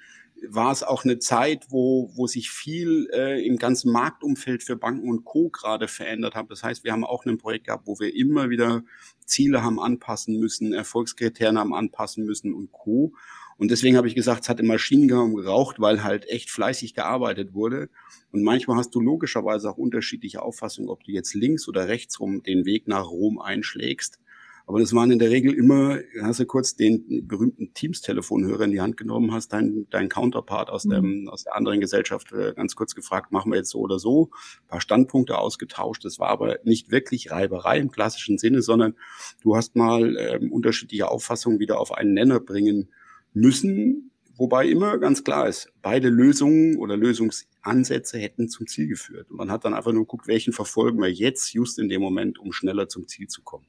war 0.48 0.70
es 0.70 0.82
auch 0.82 1.04
eine 1.04 1.18
Zeit, 1.18 1.66
wo, 1.70 2.10
wo 2.14 2.26
sich 2.26 2.50
viel 2.50 3.08
äh, 3.12 3.44
im 3.44 3.56
ganzen 3.56 3.92
Marktumfeld 3.92 4.62
für 4.62 4.76
Banken 4.76 5.08
und 5.08 5.24
Co. 5.24 5.48
gerade 5.48 5.88
verändert 5.88 6.34
hat. 6.34 6.50
Das 6.50 6.62
heißt, 6.62 6.84
wir 6.84 6.92
haben 6.92 7.04
auch 7.04 7.24
ein 7.24 7.38
Projekt 7.38 7.66
gehabt, 7.66 7.86
wo 7.86 7.98
wir 7.98 8.14
immer 8.14 8.50
wieder 8.50 8.82
Ziele 9.24 9.62
haben 9.62 9.80
anpassen 9.80 10.38
müssen, 10.38 10.72
Erfolgskriterien 10.72 11.58
haben 11.58 11.74
anpassen 11.74 12.24
müssen 12.24 12.54
und 12.54 12.72
Co. 12.72 13.12
Und 13.58 13.70
deswegen 13.70 13.96
habe 13.96 14.06
ich 14.06 14.14
gesagt, 14.14 14.42
es 14.42 14.48
hat 14.48 14.60
im 14.60 14.66
Maschinenraum 14.66 15.34
geraucht, 15.34 15.80
weil 15.80 16.04
halt 16.04 16.28
echt 16.28 16.50
fleißig 16.50 16.94
gearbeitet 16.94 17.54
wurde. 17.54 17.88
Und 18.30 18.42
manchmal 18.42 18.76
hast 18.76 18.94
du 18.94 19.00
logischerweise 19.00 19.70
auch 19.70 19.78
unterschiedliche 19.78 20.42
Auffassungen, 20.42 20.90
ob 20.90 21.02
du 21.04 21.12
jetzt 21.12 21.34
links 21.34 21.66
oder 21.66 21.88
rechts 21.88 22.20
rum 22.20 22.42
den 22.42 22.66
Weg 22.66 22.86
nach 22.86 23.06
Rom 23.06 23.38
einschlägst. 23.38 24.20
Aber 24.68 24.80
das 24.80 24.92
waren 24.92 25.12
in 25.12 25.20
der 25.20 25.30
Regel 25.30 25.54
immer, 25.54 26.00
hast 26.22 26.40
du 26.40 26.44
kurz 26.44 26.74
den 26.74 27.28
berühmten 27.28 27.72
Teams-Telefonhörer 27.72 28.64
in 28.64 28.72
die 28.72 28.80
Hand 28.80 28.96
genommen, 28.96 29.32
hast 29.32 29.52
deinen 29.52 29.88
dein 29.90 30.08
Counterpart 30.08 30.70
aus, 30.70 30.82
dem, 30.82 31.22
mhm. 31.22 31.28
aus 31.28 31.44
der 31.44 31.54
anderen 31.54 31.80
Gesellschaft 31.80 32.32
äh, 32.32 32.52
ganz 32.52 32.74
kurz 32.74 32.96
gefragt, 32.96 33.30
machen 33.30 33.52
wir 33.52 33.58
jetzt 33.58 33.70
so 33.70 33.78
oder 33.78 34.00
so, 34.00 34.30
ein 34.64 34.68
paar 34.68 34.80
Standpunkte 34.80 35.38
ausgetauscht. 35.38 36.04
Das 36.04 36.18
war 36.18 36.30
aber 36.30 36.58
nicht 36.64 36.90
wirklich 36.90 37.30
Reiberei 37.30 37.78
im 37.78 37.92
klassischen 37.92 38.38
Sinne, 38.38 38.60
sondern 38.60 38.96
du 39.40 39.54
hast 39.54 39.76
mal 39.76 40.16
ähm, 40.16 40.50
unterschiedliche 40.50 41.08
Auffassungen 41.08 41.60
wieder 41.60 41.78
auf 41.78 41.92
einen 41.92 42.12
Nenner 42.12 42.40
bringen 42.40 42.88
müssen, 43.34 44.10
wobei 44.36 44.66
immer 44.66 44.98
ganz 44.98 45.22
klar 45.22 45.46
ist, 45.46 45.72
beide 45.80 46.08
Lösungen 46.08 46.76
oder 46.78 46.96
Lösungsansätze 46.96 48.18
hätten 48.18 48.48
zum 48.48 48.66
Ziel 48.66 48.88
geführt. 48.88 49.30
Und 49.30 49.36
man 49.36 49.52
hat 49.52 49.64
dann 49.64 49.74
einfach 49.74 49.92
nur 49.92 50.02
geguckt, 50.02 50.26
welchen 50.26 50.52
verfolgen 50.52 51.00
wir 51.00 51.12
jetzt, 51.12 51.52
just 51.52 51.78
in 51.78 51.88
dem 51.88 52.02
Moment, 52.02 52.40
um 52.40 52.52
schneller 52.52 52.88
zum 52.88 53.06
Ziel 53.06 53.28
zu 53.28 53.42
kommen. 53.42 53.66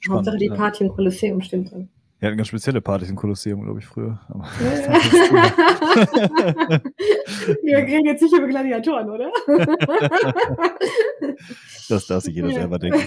Spannend, 0.00 0.28
Hauptsache 0.28 0.38
die 0.38 0.48
Party 0.48 0.84
im 0.84 0.90
Kolosseum 0.90 1.40
stimmt 1.40 1.72
dann. 1.72 1.88
Wir 2.20 2.28
hatten 2.28 2.36
ganz 2.36 2.48
spezielle 2.48 2.80
Partys 2.80 3.10
im 3.10 3.16
Kolosseum, 3.16 3.62
glaube 3.62 3.78
ich, 3.78 3.86
früher. 3.86 4.18
Wir 7.62 7.84
kriegen 7.84 8.06
jetzt 8.06 8.20
sicher 8.20 8.38
über 8.38 8.48
Gladiatoren, 8.48 9.08
oder? 9.08 9.30
das 11.88 12.08
darf 12.08 12.24
sich 12.24 12.34
jeder 12.34 12.50
selber 12.50 12.80
denken. 12.80 13.00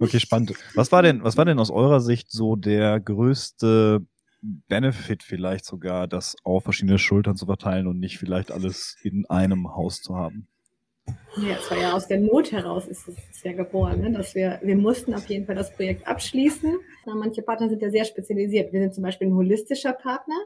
Okay, 0.00 0.18
spannend. 0.18 0.54
Was 0.74 0.90
war 0.90 1.02
denn, 1.02 1.22
was 1.22 1.36
war 1.36 1.44
denn 1.44 1.60
aus 1.60 1.70
eurer 1.70 2.00
Sicht 2.00 2.32
so 2.32 2.56
der 2.56 2.98
größte 2.98 4.04
Benefit 4.40 5.22
vielleicht 5.22 5.64
sogar, 5.64 6.08
das 6.08 6.34
auf 6.42 6.64
verschiedene 6.64 6.98
Schultern 6.98 7.36
zu 7.36 7.46
verteilen 7.46 7.86
und 7.86 8.00
nicht 8.00 8.18
vielleicht 8.18 8.50
alles 8.50 8.96
in 9.02 9.24
einem 9.26 9.76
Haus 9.76 10.00
zu 10.00 10.16
haben? 10.16 10.48
Ja, 11.36 11.56
es 11.58 11.70
war 11.70 11.78
ja 11.78 11.92
aus 11.94 12.06
der 12.08 12.20
Not 12.20 12.52
heraus 12.52 12.86
ist 12.86 13.08
es 13.08 13.42
ja 13.42 13.52
geboren, 13.52 14.00
ne? 14.00 14.12
dass 14.12 14.34
wir, 14.34 14.60
wir 14.62 14.76
mussten 14.76 15.14
auf 15.14 15.26
jeden 15.30 15.46
Fall 15.46 15.54
das 15.54 15.74
Projekt 15.74 16.06
abschließen. 16.06 16.78
Na, 17.06 17.14
manche 17.14 17.40
Partner 17.40 17.70
sind 17.70 17.80
ja 17.80 17.90
sehr 17.90 18.04
spezialisiert. 18.04 18.72
Wir 18.72 18.82
sind 18.82 18.94
zum 18.94 19.02
Beispiel 19.02 19.28
ein 19.28 19.34
holistischer 19.34 19.94
Partner, 19.94 20.36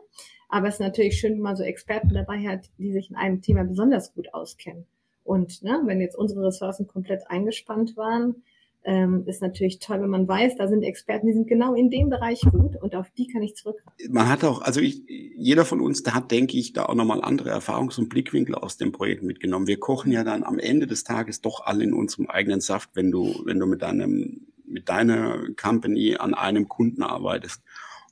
aber 0.48 0.68
es 0.68 0.74
ist 0.74 0.80
natürlich 0.80 1.18
schön, 1.18 1.34
wenn 1.34 1.40
man 1.40 1.56
so 1.56 1.64
Experten 1.64 2.10
dabei 2.14 2.38
hat, 2.46 2.70
die 2.78 2.92
sich 2.92 3.10
in 3.10 3.16
einem 3.16 3.42
Thema 3.42 3.64
besonders 3.64 4.14
gut 4.14 4.32
auskennen. 4.32 4.86
Und 5.24 5.64
ne, 5.64 5.82
wenn 5.86 6.00
jetzt 6.00 6.16
unsere 6.16 6.46
Ressourcen 6.46 6.86
komplett 6.86 7.28
eingespannt 7.28 7.96
waren, 7.96 8.44
ähm, 8.86 9.24
ist 9.26 9.42
natürlich 9.42 9.80
toll, 9.80 10.00
wenn 10.00 10.10
man 10.10 10.28
weiß, 10.28 10.56
da 10.56 10.68
sind 10.68 10.84
Experten, 10.84 11.26
die 11.26 11.32
sind 11.32 11.48
genau 11.48 11.74
in 11.74 11.90
dem 11.90 12.08
Bereich 12.08 12.40
gut 12.40 12.80
und 12.80 12.94
auf 12.94 13.10
die 13.18 13.26
kann 13.26 13.42
ich 13.42 13.56
zurückgreifen. 13.56 14.12
Man 14.12 14.28
hat 14.28 14.44
auch, 14.44 14.62
also 14.62 14.80
ich, 14.80 15.02
jeder 15.08 15.64
von 15.64 15.80
uns, 15.80 16.04
da 16.04 16.14
hat, 16.14 16.30
denke 16.30 16.56
ich, 16.56 16.72
da 16.72 16.86
auch 16.86 16.94
nochmal 16.94 17.20
andere 17.20 17.50
Erfahrungs- 17.50 17.98
und 17.98 18.08
Blickwinkel 18.08 18.54
aus 18.54 18.76
dem 18.76 18.92
Projekt 18.92 19.24
mitgenommen. 19.24 19.66
Wir 19.66 19.80
kochen 19.80 20.12
ja 20.12 20.22
dann 20.22 20.44
am 20.44 20.60
Ende 20.60 20.86
des 20.86 21.02
Tages 21.02 21.40
doch 21.40 21.66
alle 21.66 21.82
in 21.82 21.92
unserem 21.92 22.28
eigenen 22.28 22.60
Saft, 22.60 22.90
wenn 22.94 23.10
du, 23.10 23.42
wenn 23.44 23.58
du 23.58 23.66
mit 23.66 23.82
deinem, 23.82 24.46
mit 24.64 24.88
deiner 24.88 25.48
Company 25.60 26.14
an 26.14 26.34
einem 26.34 26.68
Kunden 26.68 27.02
arbeitest. 27.02 27.62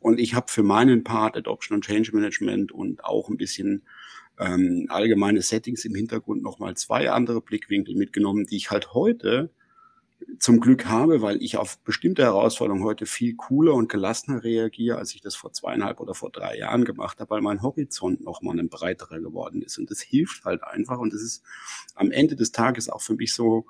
Und 0.01 0.19
ich 0.19 0.35
habe 0.35 0.47
für 0.49 0.65
meinen 0.65 1.05
Part 1.05 1.37
Adoption 1.37 1.77
und 1.77 1.85
Change 1.85 2.11
Management 2.13 2.73
und 2.73 3.05
auch 3.05 3.29
ein 3.29 3.37
bisschen 3.37 3.83
ähm, 4.41 4.87
allgemeine 4.89 5.41
Settings 5.41 5.85
im 5.85 5.95
Hintergrund 5.95 6.43
nochmal 6.43 6.77
zwei 6.77 7.11
andere 7.11 7.41
Blickwinkel 7.41 7.95
mitgenommen, 7.95 8.45
die 8.47 8.57
ich 8.57 8.73
halt 8.73 8.93
heute 8.93 9.51
zum 10.39 10.61
Glück 10.61 10.87
habe, 10.87 11.23
weil 11.23 11.43
ich 11.43 11.57
auf 11.57 11.79
bestimmte 11.79 12.23
Herausforderungen 12.23 12.85
heute 12.85 13.07
viel 13.07 13.35
cooler 13.35 13.75
und 13.75 13.89
gelassener 13.89 14.43
reagiere, 14.45 14.99
als 14.99 15.15
ich 15.15 15.21
das 15.21 15.35
vor 15.35 15.53
zweieinhalb 15.53 16.01
oder 16.01 16.15
vor 16.15 16.31
drei 16.31 16.59
Jahren 16.59 16.85
gemacht 16.85 17.21
habe, 17.21 17.31
weil 17.31 17.41
mein 17.41 17.63
Horizont 17.63 18.23
nochmal 18.23 18.59
ein 18.59 18.69
breiterer 18.69 19.21
geworden 19.21 19.63
ist. 19.63 19.79
Und 19.79 19.91
das 19.91 20.01
hilft 20.01 20.45
halt 20.45 20.63
einfach. 20.63 20.99
Und 20.99 21.13
das 21.13 21.23
ist 21.23 21.43
am 21.95 22.11
Ende 22.11 22.37
des 22.37 22.53
Tages 22.53 22.89
auch 22.89 23.03
für 23.03 23.15
mich 23.15 23.35
so 23.35 23.67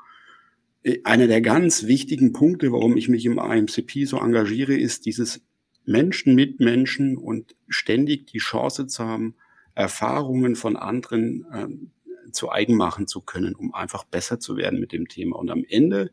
äh, 0.83 1.01
einer 1.05 1.27
der 1.27 1.41
ganz 1.41 1.87
wichtigen 1.87 2.33
Punkte, 2.33 2.73
warum 2.73 2.97
ich 2.97 3.09
mich 3.09 3.25
im 3.27 3.39
IMCP 3.39 4.05
so 4.05 4.19
engagiere, 4.19 4.75
ist 4.75 5.07
dieses 5.07 5.43
Menschen 5.87 6.35
mit 6.35 6.61
Menschen 6.61 7.17
und 7.17 7.57
ständig 7.69 8.27
die 8.27 8.39
Chance 8.39 8.87
zu 8.87 9.05
haben, 9.05 9.35
Erfahrungen 9.75 10.57
von 10.57 10.77
anderen 10.77 11.47
ähm, 11.53 11.91
zu 12.33 12.51
eigen 12.51 12.77
machen 12.77 13.07
zu 13.07 13.21
können, 13.21 13.55
um 13.55 13.75
einfach 13.75 14.05
besser 14.05 14.41
zu 14.41 14.57
werden 14.57 14.81
mit 14.81 14.93
dem 14.93 15.09
Thema. 15.09 15.37
Und 15.37 15.51
am 15.51 15.65
Ende 15.69 16.11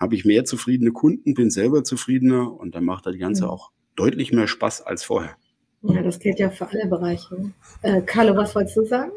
habe 0.00 0.14
ich 0.14 0.24
mehr 0.24 0.44
zufriedene 0.44 0.92
Kunden, 0.92 1.34
bin 1.34 1.50
selber 1.50 1.84
zufriedener 1.84 2.52
und 2.52 2.74
dann 2.74 2.84
macht 2.84 3.06
das 3.06 3.18
Ganze 3.18 3.44
mhm. 3.44 3.50
auch 3.50 3.70
deutlich 3.96 4.32
mehr 4.32 4.48
Spaß 4.48 4.82
als 4.82 5.04
vorher. 5.04 5.36
Ja, 5.82 6.02
das 6.02 6.18
gilt 6.18 6.38
ja 6.38 6.50
für 6.50 6.68
alle 6.68 6.86
Bereiche. 6.86 7.52
Äh, 7.82 8.02
Carlo, 8.02 8.36
was 8.36 8.54
wolltest 8.54 8.76
du 8.76 8.84
sagen? 8.84 9.12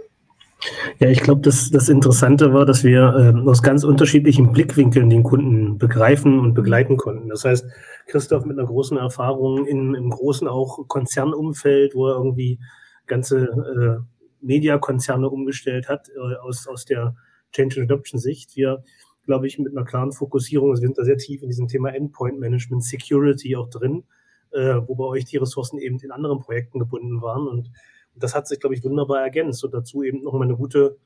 Ja, 1.00 1.10
ich 1.10 1.22
glaube, 1.22 1.42
das, 1.42 1.72
das 1.72 1.90
Interessante 1.90 2.54
war, 2.54 2.66
dass 2.66 2.84
wir 2.84 3.36
äh, 3.36 3.50
aus 3.50 3.62
ganz 3.62 3.84
unterschiedlichen 3.84 4.54
Blickwinkeln 4.54 5.10
den 5.10 5.24
Kunden 5.24 5.78
begreifen 5.78 6.40
und 6.40 6.54
begleiten 6.54 6.96
konnten. 6.96 7.28
Das 7.30 7.44
heißt, 7.44 7.66
Christoph 8.08 8.46
mit 8.46 8.58
einer 8.58 8.68
großen 8.68 8.98
Erfahrung 8.98 9.66
in, 9.66 9.94
im 9.94 10.10
großen 10.10 10.48
auch 10.48 10.88
Konzernumfeld, 10.88 11.96
wo 11.96 12.08
er 12.08 12.16
irgendwie 12.16 12.60
ganze 13.08 13.44
äh, 13.44 14.04
Mediakonzerne 14.42 15.30
umgestellt 15.30 15.90
hat, 15.90 16.10
äh, 16.10 16.36
aus, 16.38 16.68
aus 16.68 16.86
der 16.86 17.16
Change 17.52 17.82
and 17.82 17.92
Adoption 17.92 18.20
Sicht. 18.20 18.56
Wir, 18.56 18.84
glaube 19.26 19.48
ich, 19.48 19.60
mit 19.60 19.72
einer 19.72 19.86
klaren 19.86 20.12
Fokussierung, 20.12 20.72
wir 20.72 20.78
sind 20.78 20.98
da 20.98 21.04
sehr 21.04 21.18
tief 21.18 21.42
in 21.42 21.50
diesem 21.50 21.68
Thema 21.68 21.94
Endpoint 21.94 22.40
Management, 22.40 22.84
Security 22.84 23.56
auch 23.56 23.70
drin, 23.70 24.04
äh, 24.52 24.76
wo 24.86 24.96
bei 24.96 25.06
euch 25.06 25.26
die 25.26 25.38
Ressourcen 25.38 25.80
eben 25.80 26.00
in 26.00 26.12
anderen 26.12 26.40
Projekten 26.40 26.80
gebunden 26.80 27.22
waren. 27.22 27.48
Und, 27.48 27.68
und 28.14 28.24
das 28.24 28.36
hat 28.36 28.48
sich, 28.48 28.60
glaube 28.60 28.76
ich, 28.76 28.84
wunderbar 28.84 29.22
ergänzt. 29.22 29.64
Und 29.64 29.74
dazu 29.74 30.04
eben 30.04 30.24
nochmal 30.24 30.48
eine 30.48 30.58
gute, 30.58 30.98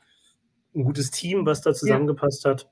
ein 0.75 0.83
gutes 0.83 1.11
Team, 1.11 1.45
was 1.45 1.61
da 1.61 1.73
zusammengepasst 1.73 2.45
ja. 2.45 2.51
hat. 2.51 2.69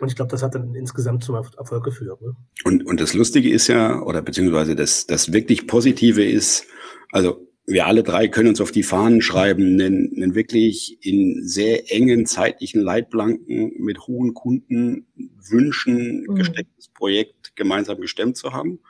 Und 0.00 0.08
ich 0.08 0.16
glaube, 0.16 0.30
das 0.30 0.42
hat 0.42 0.54
dann 0.54 0.74
insgesamt 0.74 1.24
zum 1.24 1.34
Erfolg 1.34 1.84
geführt. 1.84 2.22
Ne? 2.22 2.34
Und, 2.64 2.86
und 2.86 3.00
das 3.00 3.12
Lustige 3.12 3.50
ist 3.50 3.68
ja, 3.68 4.00
oder 4.02 4.22
beziehungsweise 4.22 4.74
das, 4.74 5.06
das 5.06 5.32
wirklich 5.32 5.66
Positive 5.66 6.24
ist, 6.24 6.66
also 7.12 7.49
wir 7.66 7.86
alle 7.86 8.02
drei 8.02 8.28
können 8.28 8.48
uns 8.48 8.60
auf 8.60 8.72
die 8.72 8.82
Fahnen 8.82 9.22
schreiben, 9.22 9.80
einen, 9.80 10.12
einen 10.16 10.34
wirklich 10.34 10.98
in 11.02 11.46
sehr 11.46 11.92
engen 11.92 12.26
zeitlichen 12.26 12.80
Leitplanken 12.80 13.72
mit 13.78 14.06
hohen 14.06 14.34
Kundenwünschen 14.34 16.26
mhm. 16.28 16.34
gestecktes 16.34 16.88
Projekt 16.88 17.54
gemeinsam 17.56 18.00
gestemmt 18.00 18.36
zu 18.36 18.52
haben. 18.52 18.80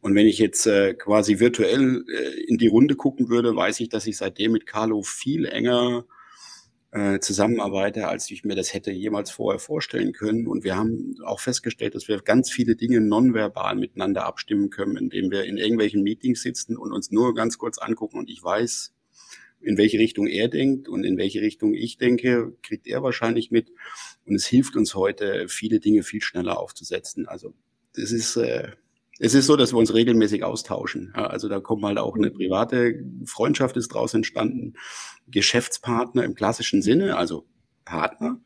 Und 0.00 0.14
wenn 0.14 0.26
ich 0.26 0.38
jetzt 0.38 0.66
äh, 0.66 0.94
quasi 0.94 1.40
virtuell 1.40 2.04
äh, 2.08 2.40
in 2.46 2.58
die 2.58 2.68
Runde 2.68 2.94
gucken 2.94 3.28
würde, 3.28 3.56
weiß 3.56 3.80
ich, 3.80 3.88
dass 3.88 4.06
ich 4.06 4.16
seitdem 4.16 4.52
mit 4.52 4.66
Carlo 4.66 5.02
viel 5.02 5.46
enger 5.46 6.04
äh, 6.90 7.20
zusammenarbeite, 7.20 8.08
als 8.08 8.30
ich 8.30 8.44
mir 8.44 8.54
das 8.54 8.72
hätte 8.72 8.90
jemals 8.90 9.30
vorher 9.30 9.58
vorstellen 9.58 10.12
können. 10.12 10.46
Und 10.46 10.64
wir 10.64 10.76
haben 10.76 11.16
auch 11.24 11.40
festgestellt, 11.40 11.94
dass 11.94 12.08
wir 12.08 12.20
ganz 12.20 12.50
viele 12.50 12.76
Dinge 12.76 13.00
nonverbal 13.00 13.76
miteinander 13.76 14.24
abstimmen 14.24 14.70
können, 14.70 14.96
indem 14.96 15.30
wir 15.30 15.44
in 15.44 15.58
irgendwelchen 15.58 16.02
Meetings 16.02 16.42
sitzen 16.42 16.76
und 16.76 16.92
uns 16.92 17.10
nur 17.10 17.34
ganz 17.34 17.58
kurz 17.58 17.78
angucken 17.78 18.18
und 18.18 18.30
ich 18.30 18.42
weiß, 18.42 18.94
in 19.60 19.76
welche 19.76 19.98
Richtung 19.98 20.26
er 20.26 20.48
denkt 20.48 20.88
und 20.88 21.04
in 21.04 21.18
welche 21.18 21.40
Richtung 21.40 21.74
ich 21.74 21.98
denke, 21.98 22.56
kriegt 22.62 22.86
er 22.86 23.02
wahrscheinlich 23.02 23.50
mit. 23.50 23.70
Und 24.24 24.34
es 24.36 24.46
hilft 24.46 24.76
uns 24.76 24.94
heute, 24.94 25.48
viele 25.48 25.80
Dinge 25.80 26.02
viel 26.02 26.22
schneller 26.22 26.58
aufzusetzen. 26.58 27.26
Also 27.26 27.54
das 27.94 28.12
ist 28.12 28.36
äh, 28.36 28.72
es 29.18 29.34
ist 29.34 29.46
so, 29.46 29.56
dass 29.56 29.72
wir 29.72 29.78
uns 29.78 29.94
regelmäßig 29.94 30.44
austauschen. 30.44 31.12
Ja, 31.16 31.26
also 31.26 31.48
da 31.48 31.60
kommt 31.60 31.84
halt 31.84 31.98
auch 31.98 32.16
eine 32.16 32.30
private 32.30 33.04
Freundschaft 33.24 33.76
ist 33.76 33.88
draus 33.88 34.14
entstanden. 34.14 34.74
Geschäftspartner 35.26 36.24
im 36.24 36.34
klassischen 36.34 36.82
Sinne, 36.82 37.16
also 37.16 37.46
Partner. 37.84 38.40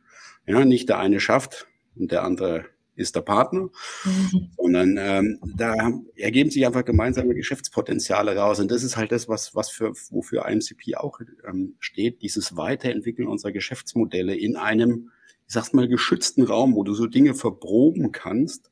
Ja, 0.47 0.65
nicht 0.65 0.89
der 0.89 0.99
eine 0.99 1.21
schafft 1.21 1.67
und 1.95 2.11
der 2.11 2.25
andere 2.25 2.65
ist 2.95 3.17
der 3.17 3.23
Partner, 3.23 3.71
mhm. 4.05 4.51
sondern 4.57 4.97
ähm, 4.99 5.39
da 5.57 5.93
ergeben 6.15 6.51
sich 6.51 6.67
einfach 6.67 6.85
gemeinsame 6.85 7.35
Geschäftspotenziale 7.35 8.37
raus. 8.37 8.61
Und 8.61 8.71
das 8.71 8.83
ist 8.83 8.97
halt 8.97 9.13
das, 9.13 9.29
was, 9.29 9.55
was 9.55 9.71
für, 9.71 9.93
wofür 10.11 10.47
IMCP 10.47 10.97
auch 10.97 11.21
ähm, 11.49 11.77
steht, 11.81 12.23
dieses 12.23 12.57
Weiterentwickeln 12.57 13.29
unserer 13.29 13.53
Geschäftsmodelle 13.53 14.37
in 14.37 14.57
einem, 14.57 15.11
ich 15.47 15.55
sag's 15.55 15.73
mal, 15.73 15.89
geschützten 15.89 16.43
Raum, 16.43 16.75
wo 16.75 16.85
du 16.85 16.93
so 16.95 17.07
Dinge 17.07 17.35
verproben 17.35 18.13
kannst, 18.13 18.72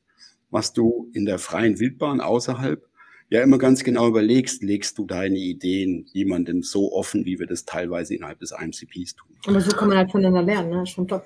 was 0.51 0.73
du 0.73 1.09
in 1.13 1.25
der 1.25 1.39
freien 1.39 1.79
Wildbahn 1.79 2.21
außerhalb 2.21 2.85
ja 3.29 3.41
immer 3.41 3.57
ganz 3.57 3.83
genau 3.83 4.07
überlegst, 4.07 4.61
legst 4.61 4.97
du 4.97 5.05
deine 5.05 5.37
Ideen 5.37 6.05
jemandem 6.11 6.63
so 6.63 6.91
offen, 6.91 7.25
wie 7.25 7.39
wir 7.39 7.47
das 7.47 7.65
teilweise 7.65 8.13
innerhalb 8.13 8.39
des 8.39 8.51
IMCPs 8.51 9.15
tun. 9.15 9.29
Aber 9.47 9.61
so 9.61 9.75
kann 9.75 9.87
man 9.87 9.97
halt 9.97 10.11
voneinander 10.11 10.43
lernen, 10.43 10.69
ne? 10.69 10.85
Schon 10.85 11.07
top. 11.07 11.25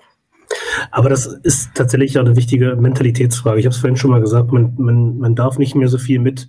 Aber 0.91 1.09
das 1.09 1.25
ist 1.25 1.71
tatsächlich 1.73 2.17
auch 2.19 2.25
eine 2.25 2.35
wichtige 2.35 2.75
Mentalitätsfrage. 2.75 3.59
Ich 3.59 3.65
habe 3.65 3.73
es 3.73 3.79
vorhin 3.79 3.97
schon 3.97 4.11
mal 4.11 4.21
gesagt, 4.21 4.51
man, 4.51 4.75
man, 4.77 5.17
man 5.17 5.35
darf 5.35 5.57
nicht 5.57 5.73
mehr 5.73 5.87
so 5.87 5.97
viel 5.97 6.19
mit 6.19 6.47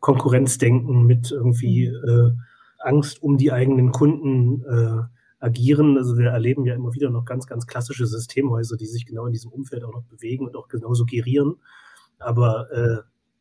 Konkurrenz 0.00 0.56
denken, 0.56 1.04
mit 1.04 1.30
irgendwie 1.30 1.86
äh, 1.86 2.30
Angst 2.78 3.22
um 3.22 3.36
die 3.36 3.52
eigenen 3.52 3.92
Kunden 3.92 4.62
äh, 4.64 5.02
agieren. 5.44 5.98
Also 5.98 6.16
wir 6.16 6.28
erleben 6.28 6.64
ja 6.64 6.74
immer 6.74 6.94
wieder 6.94 7.10
noch 7.10 7.26
ganz, 7.26 7.46
ganz 7.46 7.66
klassische 7.66 8.06
Systemhäuser, 8.06 8.76
die 8.78 8.86
sich 8.86 9.04
genau 9.04 9.26
in 9.26 9.32
diesem 9.32 9.52
Umfeld 9.52 9.84
auch 9.84 9.92
noch 9.92 10.04
bewegen 10.04 10.46
und 10.46 10.56
auch 10.56 10.68
genauso 10.68 11.04
gerieren. 11.04 11.56
Aber 12.18 12.70
äh, 12.72 12.98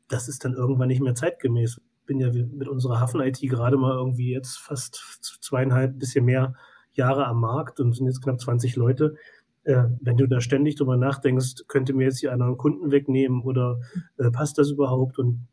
das 0.08 0.28
ist 0.28 0.46
dann 0.46 0.54
irgendwann 0.54 0.88
nicht 0.88 1.02
mehr 1.02 1.16
zeitgemäß. 1.16 1.78
Ich 1.78 2.06
bin 2.06 2.20
ja 2.20 2.32
mit 2.32 2.68
unserer 2.68 3.00
Hafen-IT 3.00 3.40
gerade 3.42 3.78
mal 3.78 3.96
irgendwie 3.96 4.34
jetzt 4.34 4.58
fast 4.58 5.20
zweieinhalb, 5.42 5.98
bisschen 5.98 6.26
mehr 6.26 6.54
Jahre 6.94 7.26
am 7.26 7.40
Markt 7.40 7.80
und 7.80 7.96
sind 7.96 8.08
jetzt 8.08 8.22
knapp 8.22 8.40
20 8.40 8.76
Leute. 8.76 9.16
Äh, 9.64 9.86
wenn 10.02 10.18
du 10.18 10.28
da 10.28 10.42
ständig 10.42 10.76
drüber 10.76 10.98
nachdenkst, 10.98 11.68
könnte 11.68 11.94
mir 11.94 12.06
jetzt 12.06 12.20
hier 12.20 12.34
einer 12.34 12.46
einen 12.46 12.58
Kunden 12.58 12.92
wegnehmen 12.92 13.42
oder 13.42 13.80
äh, 14.18 14.30
passt 14.30 14.58
das 14.58 14.70
überhaupt? 14.70 15.18
Und 15.18 15.48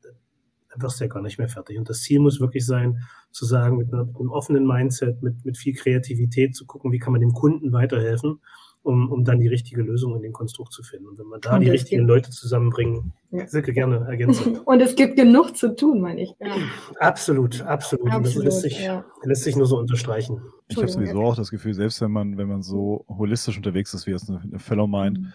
dann 0.71 0.83
wirst 0.83 1.01
du 1.01 1.05
ja 1.05 1.09
gar 1.09 1.23
nicht 1.23 1.39
mehr 1.39 1.49
fertig. 1.49 1.79
Und 1.79 1.89
das 1.89 2.03
Ziel 2.03 2.21
muss 2.21 2.41
wirklich 2.41 2.67
sein, 2.67 3.03
zu 3.31 3.45
sagen, 3.45 3.77
mit, 3.77 3.93
einer, 3.93 4.05
mit 4.05 4.17
einem 4.19 4.31
offenen 4.31 4.67
Mindset, 4.67 5.23
mit, 5.23 5.45
mit 5.45 5.57
viel 5.57 5.75
Kreativität 5.75 6.57
zu 6.57 6.67
gucken, 6.67 6.93
wie 6.93 6.99
kann 6.99 7.13
man 7.13 7.21
dem 7.21 7.33
Kunden 7.33 7.73
weiterhelfen 7.73 8.41
um, 8.83 9.11
um 9.13 9.25
dann 9.25 9.41
die 9.41 9.49
richtige 9.49 9.83
Lösung 9.83 10.17
in 10.17 10.23
dem 10.23 10.33
Konstrukt 10.33 10.73
zu 10.73 10.83
finden. 10.83 11.09
Und 11.09 11.19
wenn 11.19 11.27
man 11.27 11.41
da 11.41 11.55
und 11.55 11.61
die 11.61 11.71
richtigen 11.71 12.07
Leute 12.07 12.31
zusammenbringen, 12.31 13.13
ja. 13.31 13.47
Silke 13.47 13.73
gerne 13.73 14.07
ergänzen. 14.09 14.59
Und 14.65 14.81
es 14.81 14.97
gibt 14.97 15.17
genug 15.17 15.57
zu 15.57 15.77
tun, 15.77 16.01
meine 16.01 16.23
ich. 16.23 16.35
Ja. 16.41 16.57
Absolut, 16.99 17.63
absolut. 17.63 18.11
absolut. 18.11 18.15
Und 18.15 18.27
das 18.27 18.35
lässt 18.35 18.61
sich, 18.63 18.83
ja. 18.83 19.05
lässt 19.23 19.45
sich 19.45 19.55
nur 19.55 19.67
so 19.67 19.79
unterstreichen. 19.79 20.41
Ich 20.69 20.77
habe 20.77 20.89
sowieso 20.89 21.21
auch 21.23 21.37
das 21.37 21.51
Gefühl, 21.51 21.75
selbst 21.75 22.01
wenn 22.01 22.11
man, 22.11 22.39
wenn 22.39 22.49
man 22.49 22.63
so 22.63 23.05
holistisch 23.09 23.57
unterwegs 23.57 23.95
ist, 23.95 24.07
wie 24.07 24.13
es 24.13 24.29
eine 24.29 24.59
Fellow 24.59 24.87
meint, 24.87 25.19
mhm. 25.21 25.33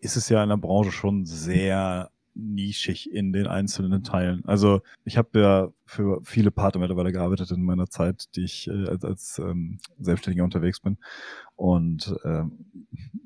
ist 0.00 0.16
es 0.16 0.28
ja 0.28 0.42
in 0.42 0.48
der 0.48 0.56
Branche 0.56 0.92
schon 0.92 1.24
sehr 1.24 2.10
nischig 2.34 3.12
in 3.12 3.32
den 3.32 3.46
einzelnen 3.46 4.02
Teilen. 4.02 4.44
Also 4.44 4.80
ich 5.04 5.16
habe 5.16 5.40
ja 5.40 5.68
für 5.86 6.20
viele 6.24 6.50
Partner 6.50 6.80
mittlerweile 6.80 7.12
gearbeitet 7.12 7.50
in 7.50 7.62
meiner 7.62 7.88
Zeit, 7.88 8.34
die 8.36 8.44
ich 8.44 8.68
äh, 8.68 8.88
als, 8.88 9.04
als 9.04 9.38
ähm, 9.38 9.78
Selbstständiger 9.98 10.44
unterwegs 10.44 10.80
bin. 10.80 10.98
Und 11.56 12.14
ähm, 12.24 12.66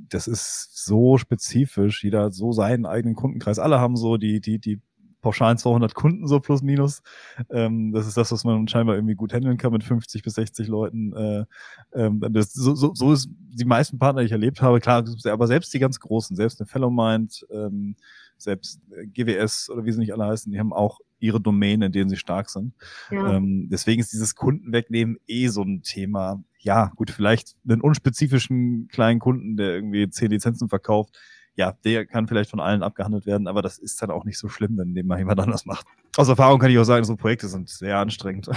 das 0.08 0.28
ist 0.28 0.84
so 0.84 1.18
spezifisch. 1.18 2.04
Jeder 2.04 2.24
hat 2.24 2.34
so 2.34 2.52
seinen 2.52 2.86
eigenen 2.86 3.14
Kundenkreis. 3.14 3.58
Alle 3.58 3.80
haben 3.80 3.96
so 3.96 4.16
die, 4.16 4.40
die, 4.40 4.58
die 4.58 4.80
pauschalen 5.20 5.58
200 5.58 5.94
Kunden 5.94 6.26
so 6.26 6.40
plus 6.40 6.62
minus. 6.62 7.02
Ähm, 7.50 7.92
das 7.92 8.06
ist 8.06 8.16
das, 8.16 8.30
was 8.32 8.44
man 8.44 8.68
scheinbar 8.68 8.96
irgendwie 8.96 9.14
gut 9.14 9.32
handeln 9.32 9.56
kann 9.56 9.72
mit 9.72 9.84
50 9.84 10.22
bis 10.22 10.34
60 10.34 10.68
Leuten. 10.68 11.12
Äh, 11.12 11.44
ähm, 11.92 12.24
das, 12.30 12.52
so, 12.52 12.74
so, 12.74 12.94
so 12.94 13.12
ist 13.12 13.28
die 13.30 13.64
meisten 13.64 13.98
Partner, 13.98 14.22
die 14.22 14.26
ich 14.26 14.32
erlebt 14.32 14.62
habe, 14.62 14.80
klar, 14.80 15.04
aber 15.24 15.46
selbst 15.46 15.74
die 15.74 15.78
ganz 15.78 15.98
großen, 15.98 16.36
selbst 16.36 16.60
eine 16.60 16.66
Fellow 16.66 16.90
Mind, 16.90 17.46
ähm, 17.50 17.96
selbst 18.38 18.80
äh, 18.90 19.06
GWS 19.06 19.70
oder 19.70 19.84
wie 19.84 19.92
sie 19.92 20.00
nicht 20.00 20.12
alle 20.12 20.26
heißen, 20.26 20.50
die 20.50 20.58
haben 20.58 20.72
auch 20.72 21.00
ihre 21.20 21.40
Domänen, 21.40 21.82
in 21.82 21.92
denen 21.92 22.10
sie 22.10 22.16
stark 22.16 22.48
sind. 22.48 22.74
Ja. 23.10 23.34
Ähm, 23.34 23.68
deswegen 23.70 24.00
ist 24.00 24.12
dieses 24.12 24.34
Kunden 24.34 24.72
wegnehmen 24.72 25.18
eh 25.26 25.48
so 25.48 25.62
ein 25.62 25.82
Thema. 25.82 26.42
Ja, 26.60 26.92
gut, 26.96 27.10
vielleicht 27.10 27.56
einen 27.68 27.80
unspezifischen 27.80 28.88
kleinen 28.88 29.20
Kunden, 29.20 29.56
der 29.56 29.74
irgendwie 29.74 30.08
zehn 30.10 30.30
Lizenzen 30.30 30.68
verkauft, 30.68 31.16
ja, 31.58 31.74
der 31.84 32.06
kann 32.06 32.28
vielleicht 32.28 32.50
von 32.50 32.60
allen 32.60 32.84
abgehandelt 32.84 33.26
werden, 33.26 33.48
aber 33.48 33.62
das 33.62 33.78
ist 33.78 34.00
dann 34.00 34.12
auch 34.12 34.24
nicht 34.24 34.38
so 34.38 34.48
schlimm, 34.48 34.78
wenn 34.78 34.94
den 34.94 35.08
mal 35.08 35.18
jemand 35.18 35.40
anders 35.40 35.66
macht. 35.66 35.88
Aus 36.16 36.28
Erfahrung 36.28 36.60
kann 36.60 36.70
ich 36.70 36.78
auch 36.78 36.84
sagen, 36.84 37.04
so 37.04 37.16
Projekte 37.16 37.48
sind 37.48 37.68
sehr 37.68 37.98
anstrengend. 37.98 38.46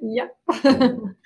ja. 0.00 0.24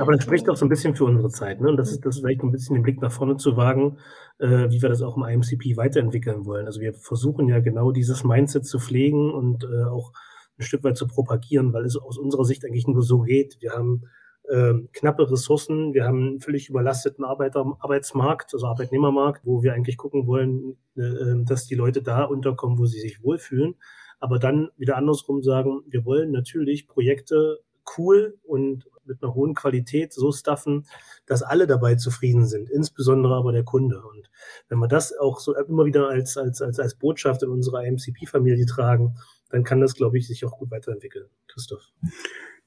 Aber 0.00 0.12
das 0.12 0.24
spricht 0.24 0.48
auch 0.48 0.56
so 0.56 0.64
ein 0.64 0.68
bisschen 0.68 0.94
für 0.94 1.04
unsere 1.04 1.30
Zeit. 1.30 1.60
Ne? 1.60 1.68
Und 1.68 1.76
das 1.76 1.90
ist, 1.90 2.04
das 2.04 2.16
ist 2.16 2.22
vielleicht 2.22 2.42
ein 2.42 2.50
bisschen 2.50 2.74
den 2.74 2.82
Blick 2.82 3.00
nach 3.00 3.12
vorne 3.12 3.36
zu 3.36 3.56
wagen, 3.56 3.98
äh, 4.38 4.70
wie 4.70 4.82
wir 4.82 4.88
das 4.88 5.02
auch 5.02 5.16
im 5.16 5.24
IMCP 5.24 5.76
weiterentwickeln 5.76 6.46
wollen. 6.46 6.66
Also 6.66 6.80
wir 6.80 6.94
versuchen 6.94 7.48
ja 7.48 7.60
genau 7.60 7.92
dieses 7.92 8.24
Mindset 8.24 8.66
zu 8.66 8.78
pflegen 8.78 9.32
und 9.32 9.64
äh, 9.64 9.84
auch 9.84 10.12
ein 10.58 10.62
Stück 10.62 10.84
weit 10.84 10.96
zu 10.96 11.06
propagieren, 11.06 11.72
weil 11.72 11.84
es 11.84 11.96
aus 11.96 12.18
unserer 12.18 12.44
Sicht 12.44 12.64
eigentlich 12.64 12.86
nur 12.86 13.02
so 13.02 13.20
geht. 13.20 13.58
Wir 13.60 13.72
haben 13.72 14.02
äh, 14.48 14.74
knappe 14.92 15.30
Ressourcen, 15.30 15.94
wir 15.94 16.04
haben 16.04 16.28
einen 16.28 16.40
völlig 16.40 16.68
überlasteten 16.68 17.24
Arbeiter, 17.24 17.64
Arbeitsmarkt, 17.80 18.54
also 18.54 18.66
Arbeitnehmermarkt, 18.66 19.44
wo 19.44 19.62
wir 19.62 19.74
eigentlich 19.74 19.96
gucken 19.96 20.26
wollen, 20.26 20.76
äh, 20.96 21.02
äh, 21.02 21.44
dass 21.44 21.66
die 21.66 21.74
Leute 21.74 22.02
da 22.02 22.24
unterkommen, 22.24 22.78
wo 22.78 22.86
sie 22.86 23.00
sich 23.00 23.22
wohlfühlen. 23.22 23.76
Aber 24.20 24.38
dann 24.38 24.70
wieder 24.76 24.96
andersrum 24.96 25.42
sagen, 25.42 25.82
wir 25.86 26.04
wollen 26.04 26.32
natürlich 26.32 26.88
Projekte 26.88 27.60
cool 27.96 28.38
und 28.42 28.84
mit 29.04 29.22
einer 29.22 29.34
hohen 29.34 29.54
Qualität 29.54 30.12
so 30.12 30.32
staffen, 30.32 30.86
dass 31.26 31.42
alle 31.42 31.66
dabei 31.66 31.96
zufrieden 31.96 32.46
sind, 32.46 32.70
insbesondere 32.70 33.34
aber 33.34 33.52
der 33.52 33.64
Kunde. 33.64 34.02
Und 34.02 34.30
wenn 34.68 34.78
wir 34.78 34.88
das 34.88 35.16
auch 35.16 35.40
so 35.40 35.56
immer 35.56 35.86
wieder 35.86 36.08
als, 36.08 36.36
als, 36.36 36.60
als, 36.60 36.78
als 36.78 36.94
Botschaft 36.94 37.42
in 37.42 37.48
unserer 37.48 37.82
MCP-Familie 37.90 38.66
tragen, 38.66 39.16
dann 39.50 39.64
kann 39.64 39.80
das, 39.80 39.94
glaube 39.94 40.18
ich, 40.18 40.26
sich 40.26 40.44
auch 40.44 40.58
gut 40.58 40.70
weiterentwickeln. 40.70 41.26
Christoph. 41.48 41.82